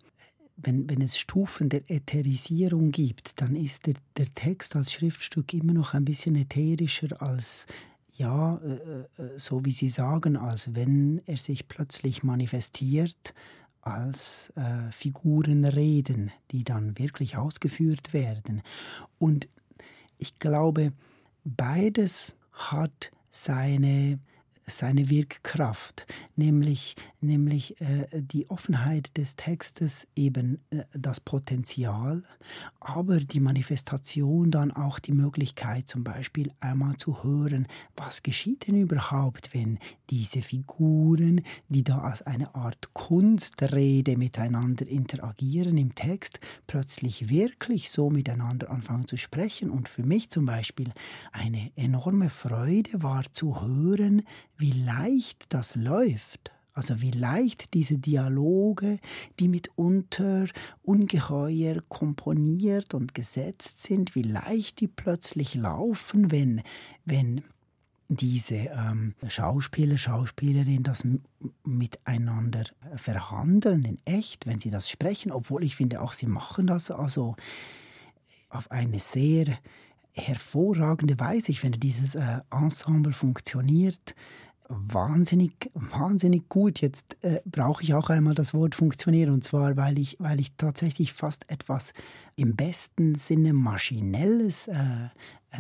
wenn, 0.58 0.90
wenn 0.90 1.02
es 1.02 1.18
Stufen 1.18 1.70
der 1.70 1.90
Ätherisierung 1.90 2.92
gibt, 2.92 3.42
dann 3.42 3.56
ist 3.56 3.88
der, 3.88 3.96
der 4.18 4.34
Text 4.34 4.76
als 4.76 4.92
Schriftstück 4.92 5.54
immer 5.54 5.74
noch 5.74 5.94
ein 5.94 6.06
bisschen 6.06 6.36
ätherischer 6.36 7.22
als, 7.22 7.66
ja, 8.13 8.58
äh, 8.58 9.02
äh, 9.21 9.39
so 9.39 9.65
wie 9.65 9.71
Sie 9.71 9.89
sagen, 9.89 10.38
als 10.38 10.76
wenn 10.76 11.21
er 11.26 11.38
sich 11.38 11.67
plötzlich 11.67 12.24
manifestiert 12.24 13.34
als 13.82 14.52
äh, 14.56 14.91
Figuren 14.91 15.65
reden, 15.65 16.32
die 16.52 16.63
dann 16.63 16.97
wirklich 17.00 17.38
ausgeführt 17.38 18.13
werden. 18.13 18.62
Und 19.17 19.50
ich 20.17 20.38
glaube, 20.38 20.93
beides 21.43 22.36
hat 22.52 23.12
seine 23.32 24.19
seine 24.74 25.10
Wirkkraft, 25.10 26.06
nämlich, 26.36 26.96
nämlich 27.20 27.80
äh, 27.82 28.08
die 28.14 28.50
Offenheit 28.50 29.16
des 29.18 29.36
Textes, 29.36 30.08
eben 30.16 30.60
äh, 30.70 30.84
das 30.94 31.20
Potenzial, 31.20 32.24
aber 32.80 33.20
die 33.20 33.40
Manifestation 33.40 34.52
dann 34.52 34.72
auch 34.72 35.00
die 35.00 35.14
Möglichkeit, 35.14 35.88
zum 35.88 36.04
Beispiel 36.04 36.52
einmal 36.60 36.96
zu 36.98 37.24
hören, 37.24 37.68
was 37.96 38.24
geschieht 38.24 38.68
denn 38.68 38.76
überhaupt, 38.76 39.54
wenn 39.54 39.80
diese 40.10 40.42
Figuren, 40.42 41.42
die 41.70 41.84
da 41.84 42.00
als 42.00 42.22
eine 42.22 42.54
Art 42.54 42.94
Kunstrede 42.94 44.18
miteinander 44.18 44.86
interagieren 44.86 45.78
im 45.78 45.96
Text, 45.96 46.40
plötzlich 46.68 47.30
wirklich 47.30 47.90
so 47.90 48.10
miteinander 48.10 48.70
anfangen 48.70 49.08
zu 49.08 49.18
sprechen. 49.18 49.70
Und 49.70 49.88
für 49.88 50.04
mich 50.04 50.30
zum 50.30 50.46
Beispiel 50.46 50.92
eine 51.32 51.72
enorme 51.76 52.30
Freude 52.30 53.02
war 53.02 53.24
zu 53.32 53.62
hören, 53.62 54.24
wie 54.62 54.71
leicht 54.71 55.54
das 55.54 55.76
läuft. 55.76 56.52
Also 56.74 57.02
wie 57.02 57.12
leicht 57.12 57.74
diese 57.74 57.97
Dialoge, 57.97 59.00
die 59.39 59.50
mitunter 59.50 60.47
ungeheuer 60.84 61.82
komponiert 61.89 62.93
und 62.93 63.13
gesetzt 63.13 63.84
sind, 63.84 64.15
wie 64.15 64.21
leicht 64.21 64.80
die 64.80 64.88
plötzlich 64.88 65.56
laufen, 65.56 66.32
wenn, 66.32 66.62
wenn 67.04 67.43
diese 68.08 68.56
ähm, 68.56 69.15
Schauspieler, 69.28 69.97
Schauspielerinnen 69.97 70.84
das 70.84 71.06
miteinander 71.65 72.63
verhandeln 72.95 73.84
in 73.84 73.97
echt, 74.06 74.45
wenn 74.45 74.60
sie 74.60 74.69
das 74.69 74.89
sprechen, 74.89 75.32
obwohl 75.32 75.63
ich 75.63 75.76
finde 75.76 76.02
auch 76.02 76.13
sie 76.13 76.28
machen 76.28 76.67
das 76.67 76.89
also 76.89 77.36
auf 78.50 78.71
eine 78.71 79.00
sehr 79.00 79.58
hervorragende 80.13 81.19
Weise. 81.19 81.52
Ich 81.52 81.62
finde 81.62 81.80
dieses 81.80 82.15
äh, 82.15 82.39
Ensemble 82.52 83.13
funktioniert 83.13 84.15
wahnsinnig, 84.72 85.72
wahnsinnig 85.74 86.50
gut. 86.50 86.82
Jetzt 86.82 87.18
äh, 87.22 87.42
brauche 87.46 87.84
ich 87.84 87.94
auch 87.94 88.10
einmal 88.10 88.36
das 88.36 88.54
Wort 88.54 88.76
funktionieren 88.76 89.34
und 89.34 89.44
zwar, 89.44 89.78
weil 89.78 90.00
ich, 90.00 90.18
weil 90.20 90.40
ich 90.40 90.56
tatsächlich 90.56 91.14
fast 91.14 91.50
etwas 91.52 91.94
im 92.36 92.56
besten 92.56 93.16
Sinne 93.16 93.54
maschinelles 93.54 94.68
äh, 94.68 95.10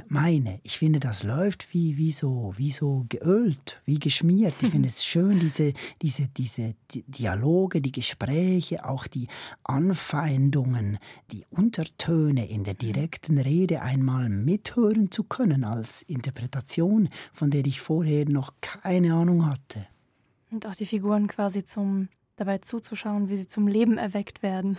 meine. 0.07 0.59
Ich 0.63 0.77
finde, 0.77 0.99
das 0.99 1.23
läuft 1.23 1.73
wie, 1.73 1.97
wie, 1.97 2.11
so, 2.11 2.53
wie 2.55 2.71
so 2.71 3.05
geölt, 3.09 3.81
wie 3.85 3.99
geschmiert. 3.99 4.53
Ich 4.61 4.69
finde 4.69 4.87
es 4.89 5.03
schön, 5.03 5.39
diese, 5.39 5.73
diese, 6.01 6.27
diese 6.27 6.75
Dialoge, 6.93 7.81
die 7.81 7.91
Gespräche, 7.91 8.85
auch 8.85 9.07
die 9.07 9.27
Anfeindungen, 9.63 10.97
die 11.31 11.45
Untertöne 11.49 12.49
in 12.49 12.63
der 12.63 12.73
direkten 12.73 13.37
Rede 13.37 13.81
einmal 13.81 14.29
mithören 14.29 15.11
zu 15.11 15.23
können 15.23 15.63
als 15.63 16.01
Interpretation, 16.03 17.09
von 17.33 17.51
der 17.51 17.65
ich 17.65 17.81
vorher 17.81 18.27
noch 18.29 18.53
keine 18.61 19.13
Ahnung 19.13 19.45
hatte. 19.45 19.85
Und 20.51 20.65
auch 20.65 20.75
die 20.75 20.85
Figuren 20.85 21.27
quasi 21.27 21.63
zum 21.63 22.09
dabei 22.35 22.57
zuzuschauen, 22.57 23.29
wie 23.29 23.37
sie 23.37 23.47
zum 23.47 23.67
Leben 23.67 23.97
erweckt 23.97 24.41
werden. 24.41 24.77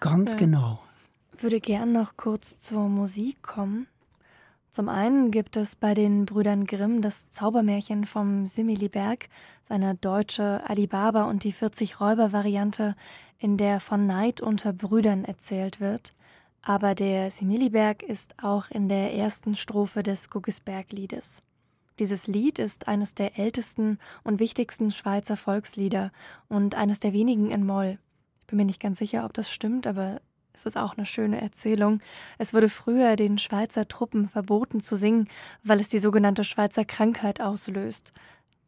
Ganz 0.00 0.32
ja. 0.32 0.38
genau. 0.38 0.82
Ich 1.36 1.42
würde 1.42 1.60
gern 1.60 1.92
noch 1.92 2.16
kurz 2.16 2.58
zur 2.58 2.88
Musik 2.88 3.42
kommen. 3.42 3.86
Zum 4.74 4.88
einen 4.88 5.30
gibt 5.30 5.56
es 5.56 5.76
bei 5.76 5.94
den 5.94 6.26
Brüdern 6.26 6.64
Grimm 6.64 7.00
das 7.00 7.30
Zaubermärchen 7.30 8.06
vom 8.06 8.48
Similiberg, 8.48 9.28
seine 9.68 9.94
deutsche 9.94 10.68
Alibaba 10.68 11.30
und 11.30 11.44
die 11.44 11.52
40 11.52 12.00
Räuber 12.00 12.32
Variante, 12.32 12.96
in 13.38 13.56
der 13.56 13.78
von 13.78 14.08
Neid 14.08 14.40
unter 14.40 14.72
Brüdern 14.72 15.24
erzählt 15.24 15.78
wird. 15.78 16.12
Aber 16.60 16.96
der 16.96 17.30
Similiberg 17.30 18.02
ist 18.02 18.34
auch 18.42 18.68
in 18.68 18.88
der 18.88 19.14
ersten 19.14 19.54
Strophe 19.54 20.02
des 20.02 20.28
Guggisberg-Liedes. 20.28 21.40
Dieses 22.00 22.26
Lied 22.26 22.58
ist 22.58 22.88
eines 22.88 23.14
der 23.14 23.38
ältesten 23.38 24.00
und 24.24 24.40
wichtigsten 24.40 24.90
Schweizer 24.90 25.36
Volkslieder 25.36 26.10
und 26.48 26.74
eines 26.74 26.98
der 26.98 27.12
wenigen 27.12 27.52
in 27.52 27.64
Moll. 27.64 28.00
Ich 28.40 28.46
bin 28.48 28.56
mir 28.56 28.64
nicht 28.64 28.82
ganz 28.82 28.98
sicher, 28.98 29.24
ob 29.24 29.34
das 29.34 29.52
stimmt, 29.52 29.86
aber 29.86 30.20
es 30.54 30.66
ist 30.66 30.76
auch 30.76 30.96
eine 30.96 31.06
schöne 31.06 31.40
Erzählung. 31.40 32.00
Es 32.38 32.54
wurde 32.54 32.68
früher 32.68 33.16
den 33.16 33.38
Schweizer 33.38 33.88
Truppen 33.88 34.28
verboten 34.28 34.80
zu 34.80 34.96
singen, 34.96 35.28
weil 35.62 35.80
es 35.80 35.88
die 35.88 35.98
sogenannte 35.98 36.44
Schweizer 36.44 36.84
Krankheit 36.84 37.40
auslöst, 37.40 38.12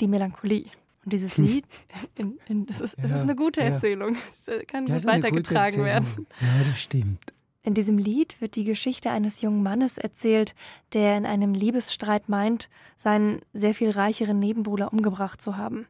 die 0.00 0.08
Melancholie. 0.08 0.66
Und 1.04 1.12
dieses 1.12 1.36
hm. 1.36 1.46
Lied, 1.46 1.64
in, 2.16 2.38
in, 2.48 2.66
das, 2.66 2.80
ist, 2.80 2.98
ja, 2.98 3.04
ist, 3.04 3.22
eine 3.22 3.36
gute 3.36 3.60
Erzählung. 3.62 4.16
Es 4.28 4.50
kann 4.66 4.86
ja, 4.86 5.02
weitergetragen 5.04 5.84
werden. 5.84 6.26
Ja, 6.40 6.64
das 6.68 6.80
stimmt. 6.80 7.20
In 7.62 7.74
diesem 7.74 7.98
Lied 7.98 8.40
wird 8.40 8.54
die 8.54 8.64
Geschichte 8.64 9.10
eines 9.10 9.40
jungen 9.40 9.62
Mannes 9.62 9.98
erzählt, 9.98 10.54
der 10.92 11.16
in 11.16 11.26
einem 11.26 11.52
Liebesstreit 11.52 12.28
meint, 12.28 12.68
seinen 12.96 13.40
sehr 13.52 13.74
viel 13.74 13.90
reicheren 13.90 14.38
Nebenbuhler 14.38 14.92
umgebracht 14.92 15.40
zu 15.40 15.56
haben. 15.56 15.86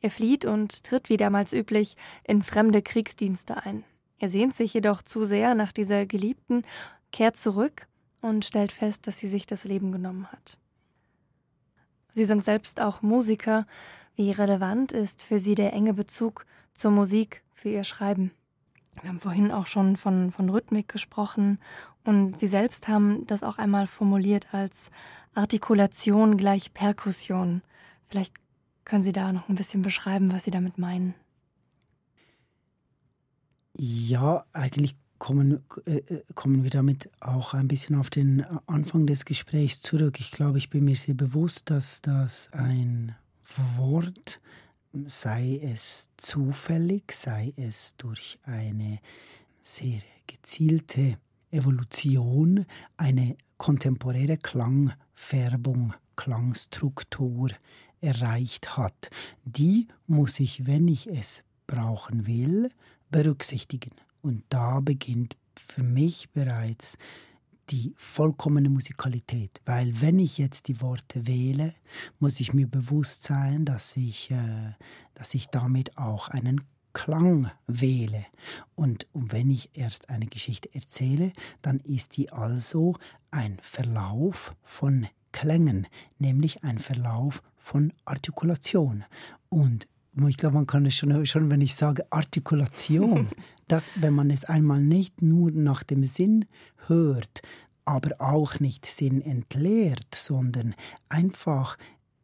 Er 0.00 0.10
flieht 0.10 0.44
und 0.44 0.82
tritt 0.82 1.08
wie 1.08 1.16
damals 1.16 1.52
üblich 1.52 1.96
in 2.24 2.42
fremde 2.42 2.82
Kriegsdienste 2.82 3.64
ein. 3.64 3.84
Er 4.18 4.28
sehnt 4.28 4.54
sich 4.54 4.72
jedoch 4.74 5.02
zu 5.02 5.24
sehr 5.24 5.54
nach 5.54 5.72
dieser 5.72 6.06
Geliebten, 6.06 6.62
kehrt 7.12 7.36
zurück 7.36 7.86
und 8.20 8.44
stellt 8.44 8.72
fest, 8.72 9.06
dass 9.06 9.18
sie 9.18 9.28
sich 9.28 9.46
das 9.46 9.64
Leben 9.64 9.92
genommen 9.92 10.26
hat. 10.32 10.58
Sie 12.14 12.24
sind 12.24 12.42
selbst 12.42 12.80
auch 12.80 13.02
Musiker. 13.02 13.66
Wie 14.14 14.30
relevant 14.30 14.92
ist 14.92 15.22
für 15.22 15.38
Sie 15.38 15.54
der 15.54 15.74
enge 15.74 15.92
Bezug 15.92 16.46
zur 16.72 16.90
Musik 16.90 17.42
für 17.52 17.68
Ihr 17.68 17.84
Schreiben? 17.84 18.32
Wir 19.02 19.10
haben 19.10 19.20
vorhin 19.20 19.52
auch 19.52 19.66
schon 19.66 19.96
von, 19.96 20.32
von 20.32 20.48
Rhythmik 20.48 20.88
gesprochen 20.88 21.58
und 22.04 22.38
Sie 22.38 22.46
selbst 22.46 22.88
haben 22.88 23.26
das 23.26 23.42
auch 23.42 23.58
einmal 23.58 23.86
formuliert 23.86 24.54
als 24.54 24.90
Artikulation 25.34 26.38
gleich 26.38 26.72
Perkussion. 26.72 27.60
Vielleicht 28.08 28.34
können 28.86 29.02
Sie 29.02 29.12
da 29.12 29.34
noch 29.34 29.50
ein 29.50 29.56
bisschen 29.56 29.82
beschreiben, 29.82 30.32
was 30.32 30.44
Sie 30.44 30.50
damit 30.50 30.78
meinen. 30.78 31.14
Ja, 33.78 34.46
eigentlich 34.54 34.96
kommen, 35.18 35.62
äh, 35.84 35.96
äh, 35.98 36.22
kommen 36.34 36.62
wir 36.62 36.70
damit 36.70 37.10
auch 37.20 37.52
ein 37.52 37.68
bisschen 37.68 37.96
auf 37.96 38.08
den 38.08 38.42
Anfang 38.66 39.06
des 39.06 39.26
Gesprächs 39.26 39.82
zurück. 39.82 40.18
Ich 40.18 40.30
glaube, 40.30 40.56
ich 40.56 40.70
bin 40.70 40.86
mir 40.86 40.96
sehr 40.96 41.14
bewusst, 41.14 41.68
dass 41.68 42.00
das 42.00 42.48
ein 42.52 43.14
Wort, 43.76 44.40
sei 45.04 45.60
es 45.62 46.08
zufällig, 46.16 47.12
sei 47.12 47.52
es 47.56 47.94
durch 47.98 48.38
eine 48.44 48.98
sehr 49.60 50.00
gezielte 50.26 51.18
Evolution, 51.50 52.64
eine 52.96 53.36
kontemporäre 53.58 54.38
Klangfärbung, 54.38 55.92
Klangstruktur 56.16 57.50
erreicht 58.00 58.78
hat. 58.78 59.10
Die 59.44 59.86
muss 60.06 60.40
ich, 60.40 60.66
wenn 60.66 60.88
ich 60.88 61.08
es 61.08 61.44
brauchen 61.66 62.26
will, 62.26 62.70
berücksichtigen. 63.10 63.92
Und 64.22 64.44
da 64.48 64.80
beginnt 64.80 65.36
für 65.54 65.82
mich 65.82 66.30
bereits 66.30 66.98
die 67.70 67.94
vollkommene 67.96 68.68
Musikalität, 68.68 69.60
weil 69.64 70.00
wenn 70.00 70.18
ich 70.18 70.38
jetzt 70.38 70.68
die 70.68 70.80
Worte 70.80 71.26
wähle, 71.26 71.74
muss 72.20 72.38
ich 72.38 72.54
mir 72.54 72.68
bewusst 72.68 73.24
sein, 73.24 73.64
dass 73.64 73.96
ich, 73.96 74.30
äh, 74.30 74.72
dass 75.14 75.34
ich 75.34 75.48
damit 75.48 75.98
auch 75.98 76.28
einen 76.28 76.62
Klang 76.92 77.50
wähle. 77.66 78.24
Und, 78.74 79.06
und 79.12 79.32
wenn 79.32 79.50
ich 79.50 79.76
erst 79.76 80.08
eine 80.08 80.26
Geschichte 80.26 80.74
erzähle, 80.74 81.32
dann 81.60 81.80
ist 81.80 82.16
die 82.16 82.32
also 82.32 82.96
ein 83.30 83.58
Verlauf 83.60 84.54
von 84.62 85.06
Klängen, 85.32 85.86
nämlich 86.18 86.64
ein 86.64 86.78
Verlauf 86.78 87.42
von 87.58 87.92
Artikulation. 88.06 89.04
Und 89.50 89.86
ich 90.28 90.36
glaube, 90.36 90.54
man 90.54 90.66
kann 90.66 90.86
es 90.86 90.94
schon, 90.94 91.26
schon, 91.26 91.50
wenn 91.50 91.60
ich 91.60 91.74
sage 91.74 92.06
Artikulation, 92.10 93.28
dass 93.68 93.90
wenn 93.96 94.14
man 94.14 94.30
es 94.30 94.44
einmal 94.44 94.80
nicht 94.80 95.22
nur 95.22 95.50
nach 95.50 95.82
dem 95.82 96.04
Sinn 96.04 96.46
hört, 96.86 97.42
aber 97.84 98.20
auch 98.20 98.58
nicht 98.58 98.86
Sinn 98.86 99.20
entleert, 99.20 100.14
sondern 100.14 100.74
einfach 101.08 101.76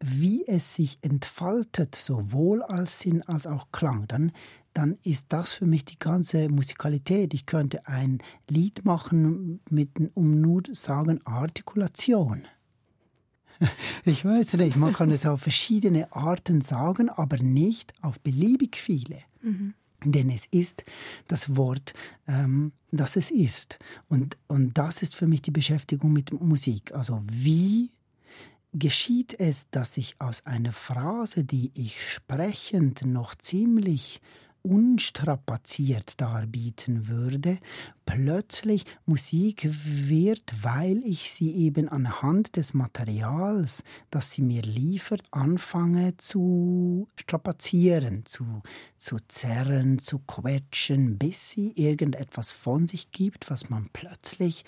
wie 0.03 0.45
es 0.47 0.75
sich 0.75 0.99
entfaltet, 1.03 1.95
sowohl 1.95 2.63
als 2.63 3.01
Sinn 3.01 3.23
als 3.23 3.47
auch 3.47 3.69
Klang, 3.71 4.09
dann, 4.09 4.33
dann 4.75 4.99
ist 5.05 5.27
das 5.29 5.53
für 5.53 5.67
mich 5.67 5.85
die 5.85 5.99
ganze 5.99 6.49
Musikalität. 6.49 7.35
Ich 7.35 7.47
könnte 7.47 7.87
ein 7.87 8.19
Lied 8.49 8.85
machen, 8.85 9.61
mit, 9.71 9.91
um 10.15 10.41
nur 10.41 10.63
sagen 10.73 11.21
Artikulation. 11.25 12.43
Ich 14.05 14.25
weiß 14.25 14.55
nicht, 14.55 14.77
man 14.77 14.93
kann 14.93 15.11
es 15.11 15.27
auf 15.27 15.43
verschiedene 15.43 16.13
Arten 16.13 16.61
sagen, 16.61 17.09
aber 17.09 17.39
nicht 17.39 17.95
auf 18.01 18.21
beliebig 18.21 18.77
viele. 18.77 19.19
Mhm. 19.43 19.75
Denn 20.05 20.31
es 20.31 20.47
ist 20.51 20.83
das 21.29 21.57
Wort, 21.57 21.93
ähm, 22.27 22.73
das 22.91 23.17
es 23.17 23.31
ist. 23.31 23.79
Und, 24.09 24.37
und 24.49 24.77
das 24.77 25.03
ist 25.03 25.15
für 25.15 25.27
mich 25.27 25.43
die 25.43 25.53
Beschäftigung 25.53 26.13
mit 26.13 26.33
Musik. 26.33 26.93
Also 26.93 27.21
wie 27.23 27.91
geschieht 28.73 29.39
es, 29.39 29.69
dass 29.71 29.97
ich 29.97 30.17
aus 30.19 30.47
einer 30.47 30.73
Phrase, 30.73 31.45
die 31.45 31.71
ich 31.75 32.03
sprechend 32.03 33.05
noch 33.05 33.35
ziemlich 33.35 34.21
unstrapaziert 34.63 36.21
darbieten 36.21 37.09
würde, 37.09 37.59
plötzlich 38.07 38.85
Musik 39.07 39.69
wird, 39.71 40.45
weil 40.63 40.99
ich 41.05 41.31
sie 41.31 41.55
eben 41.55 41.89
anhand 41.89 42.57
des 42.57 42.75
Materials, 42.75 43.83
das 44.11 44.33
sie 44.33 44.43
mir 44.43 44.63
liefert, 44.63 45.23
anfange 45.31 46.17
zu 46.17 47.09
strapazieren, 47.17 48.25
zu, 48.25 48.63
zu 48.97 49.17
zerren, 49.29 49.99
zu 49.99 50.21
quetschen, 50.21 51.19
bis 51.19 51.51
sie 51.51 51.73
irgendetwas 51.73 52.51
von 52.51 52.87
sich 52.87 53.11
gibt, 53.11 53.51
was 53.51 53.71
man 53.71 53.89
plötzlich 53.93 54.65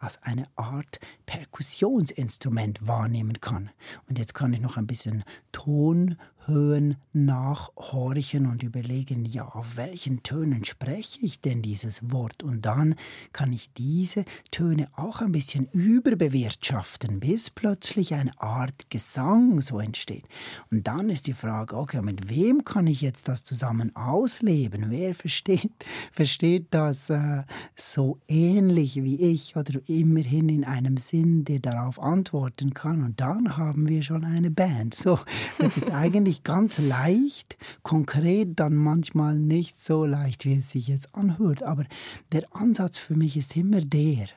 als 0.00 0.22
eine 0.22 0.46
Art 0.56 0.98
Perkussionsinstrument 1.26 2.86
wahrnehmen 2.86 3.40
kann. 3.40 3.70
Und 4.08 4.18
jetzt 4.18 4.34
kann 4.34 4.52
ich 4.52 4.60
noch 4.60 4.76
ein 4.76 4.86
bisschen 4.86 5.22
Ton 5.52 6.16
Höhen 6.46 6.96
nachhorchen 7.12 8.46
und 8.46 8.62
überlegen, 8.62 9.24
ja, 9.24 9.46
auf 9.46 9.76
welchen 9.76 10.22
Tönen 10.22 10.64
spreche 10.64 11.20
ich 11.20 11.40
denn 11.40 11.62
dieses 11.62 12.10
Wort? 12.10 12.42
Und 12.42 12.66
dann 12.66 12.94
kann 13.32 13.52
ich 13.52 13.72
diese 13.72 14.24
Töne 14.50 14.88
auch 14.94 15.20
ein 15.20 15.32
bisschen 15.32 15.66
überbewirtschaften, 15.72 17.20
bis 17.20 17.50
plötzlich 17.50 18.14
eine 18.14 18.38
Art 18.40 18.90
Gesang 18.90 19.60
so 19.60 19.80
entsteht. 19.80 20.24
Und 20.70 20.86
dann 20.86 21.10
ist 21.10 21.26
die 21.26 21.32
Frage, 21.32 21.76
okay, 21.76 22.02
mit 22.02 22.30
wem 22.30 22.64
kann 22.64 22.86
ich 22.86 23.00
jetzt 23.00 23.28
das 23.28 23.44
zusammen 23.44 23.94
ausleben? 23.96 24.86
Wer 24.88 25.14
versteht, 25.14 25.70
versteht 26.12 26.68
das 26.70 27.10
äh, 27.10 27.42
so 27.74 28.18
ähnlich 28.28 29.02
wie 29.02 29.20
ich 29.20 29.56
oder 29.56 29.80
immerhin 29.88 30.48
in 30.48 30.64
einem 30.64 30.96
Sinn, 30.96 31.44
der 31.44 31.58
darauf 31.58 32.00
antworten 32.00 32.72
kann? 32.72 33.02
Und 33.02 33.20
dann 33.20 33.56
haben 33.56 33.88
wir 33.88 34.02
schon 34.02 34.24
eine 34.24 34.50
Band. 34.50 34.94
So, 34.94 35.18
es 35.58 35.76
ist 35.76 35.90
eigentlich 35.94 36.29
eigentlich 36.30 36.44
ganz 36.44 36.78
leicht, 36.78 37.56
konkret 37.82 38.60
dann 38.60 38.76
manchmal 38.76 39.34
nicht 39.34 39.80
so 39.80 40.04
leicht, 40.04 40.44
wie 40.44 40.58
es 40.58 40.70
sich 40.70 40.86
jetzt 40.86 41.12
anhört. 41.12 41.64
Aber 41.64 41.84
der 42.30 42.44
Ansatz 42.54 42.98
für 42.98 43.16
mich 43.16 43.36
ist 43.36 43.56
immer 43.56 43.80
der, 43.80 44.28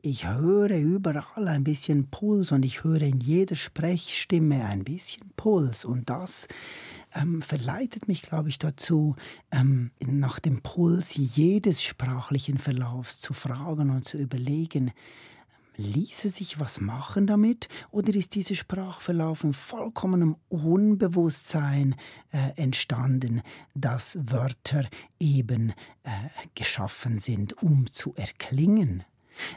ich 0.00 0.26
höre 0.26 0.78
überall 0.78 1.48
ein 1.48 1.64
bisschen 1.64 2.08
Puls 2.08 2.52
und 2.52 2.64
ich 2.64 2.84
höre 2.84 3.02
in 3.02 3.20
jeder 3.20 3.54
Sprechstimme 3.54 4.64
ein 4.64 4.84
bisschen 4.84 5.30
Puls 5.36 5.84
und 5.84 6.08
das 6.08 6.48
ähm, 7.14 7.42
verleitet 7.42 8.08
mich, 8.08 8.22
glaube 8.22 8.48
ich, 8.48 8.58
dazu, 8.58 9.14
ähm, 9.50 9.90
nach 10.00 10.38
dem 10.38 10.62
Puls 10.62 11.16
jedes 11.16 11.82
sprachlichen 11.82 12.58
Verlaufs 12.58 13.20
zu 13.20 13.34
fragen 13.34 13.90
und 13.90 14.06
zu 14.06 14.16
überlegen, 14.16 14.92
Ließe 15.76 16.28
sich 16.28 16.58
was 16.58 16.80
machen 16.80 17.26
damit 17.26 17.68
oder 17.90 18.14
ist 18.14 18.34
dieser 18.34 18.54
Sprachverlauf 18.54 19.44
in 19.44 19.52
vollkommenem 19.52 20.36
Unbewusstsein 20.48 21.94
äh, 22.32 22.52
entstanden, 22.56 23.42
dass 23.74 24.18
Wörter 24.20 24.88
eben 25.20 25.70
äh, 26.02 26.10
geschaffen 26.54 27.18
sind, 27.18 27.62
um 27.62 27.90
zu 27.92 28.14
erklingen? 28.14 29.04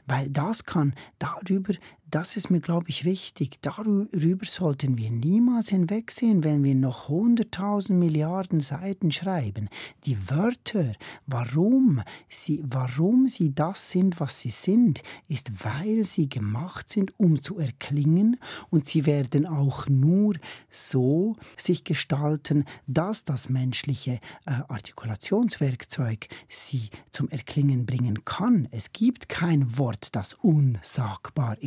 Weil 0.05 0.29
das 0.29 0.65
kann 0.65 0.93
darüber 1.19 1.73
das 2.11 2.37
ist 2.37 2.49
mir, 2.49 2.59
glaube 2.59 2.89
ich, 2.89 3.05
wichtig. 3.05 3.59
Darüber 3.61 4.45
sollten 4.45 4.97
wir 4.97 5.11
niemals 5.11 5.69
hinwegsehen, 5.69 6.43
wenn 6.43 6.63
wir 6.63 6.75
noch 6.75 7.09
100.000 7.09 7.93
Milliarden 7.93 8.61
Seiten 8.61 9.11
schreiben. 9.11 9.69
Die 10.05 10.29
Wörter, 10.29 10.93
warum 11.27 12.01
sie, 12.27 12.63
warum 12.65 13.27
sie 13.27 13.53
das 13.53 13.91
sind, 13.91 14.19
was 14.19 14.41
sie 14.41 14.49
sind, 14.49 15.03
ist, 15.27 15.63
weil 15.63 16.03
sie 16.03 16.29
gemacht 16.29 16.89
sind, 16.89 17.13
um 17.19 17.41
zu 17.41 17.59
erklingen 17.59 18.37
und 18.69 18.87
sie 18.87 19.05
werden 19.05 19.45
auch 19.45 19.87
nur 19.87 20.35
so 20.69 21.35
sich 21.57 21.83
gestalten, 21.83 22.65
dass 22.87 23.25
das 23.25 23.49
menschliche 23.49 24.19
äh, 24.45 24.51
Artikulationswerkzeug 24.67 26.27
sie 26.47 26.89
zum 27.11 27.29
Erklingen 27.29 27.85
bringen 27.85 28.25
kann. 28.25 28.67
Es 28.71 28.93
gibt 28.93 29.29
kein 29.29 29.77
Wort, 29.77 30.15
das 30.15 30.33
unsagbar 30.33 31.57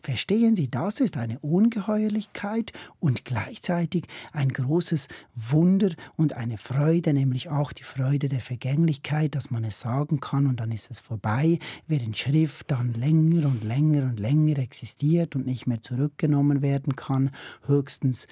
Verstehen 0.00 0.56
Sie, 0.56 0.70
das 0.70 1.00
ist 1.00 1.16
eine 1.16 1.38
Ungeheuerlichkeit 1.40 2.72
und 3.00 3.24
gleichzeitig 3.24 4.04
ein 4.32 4.48
großes 4.48 5.08
Wunder 5.34 5.90
und 6.16 6.34
eine 6.34 6.58
Freude, 6.58 7.12
nämlich 7.12 7.50
auch 7.50 7.72
die 7.72 7.82
Freude 7.82 8.28
der 8.28 8.40
Vergänglichkeit, 8.40 9.34
dass 9.34 9.50
man 9.50 9.64
es 9.64 9.80
sagen 9.80 10.20
kann 10.20 10.46
und 10.46 10.60
dann 10.60 10.72
ist 10.72 10.90
es 10.90 11.00
vorbei, 11.00 11.58
während 11.86 12.18
Schrift 12.18 12.70
dann 12.70 12.94
länger 12.94 13.46
und 13.46 13.64
länger 13.64 14.04
und 14.04 14.20
länger 14.20 14.58
existiert 14.58 15.36
und 15.36 15.46
nicht 15.46 15.66
mehr 15.66 15.82
zurückgenommen 15.82 16.62
werden 16.62 16.96
kann, 16.96 17.30
höchstens 17.66 18.26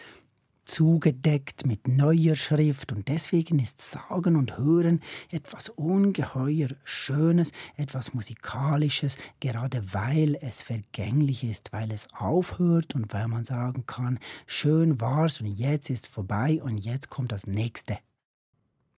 zugedeckt 0.65 1.67
mit 1.67 1.89
neuer 1.89 2.37
Schrift 2.37 2.93
und 2.93 3.09
deswegen 3.09 3.59
ist 3.59 3.81
Sagen 3.81 4.37
und 4.37 4.59
Hören 4.59 5.01
etwas 5.31 5.69
ungeheuer 5.69 6.69
Schönes, 6.85 7.53
etwas 7.77 8.15
Musikalisches, 8.15 9.17
gerade 9.41 9.83
weil 9.93 10.37
es 10.41 10.63
vergänglich 10.63 11.45
ist, 11.45 11.73
weil 11.73 11.91
es 11.91 12.07
aufhört 12.15 12.95
und 12.95 13.13
weil 13.13 13.29
man 13.29 13.45
sagen 13.45 13.85
kann, 13.87 14.19
schön 14.47 15.01
war's 15.01 15.41
und 15.41 15.47
jetzt 15.47 15.91
ist 15.91 16.07
vorbei 16.07 16.61
und 16.63 16.79
jetzt 16.79 17.11
kommt 17.11 17.33
das 17.33 17.47
nächste 17.47 17.99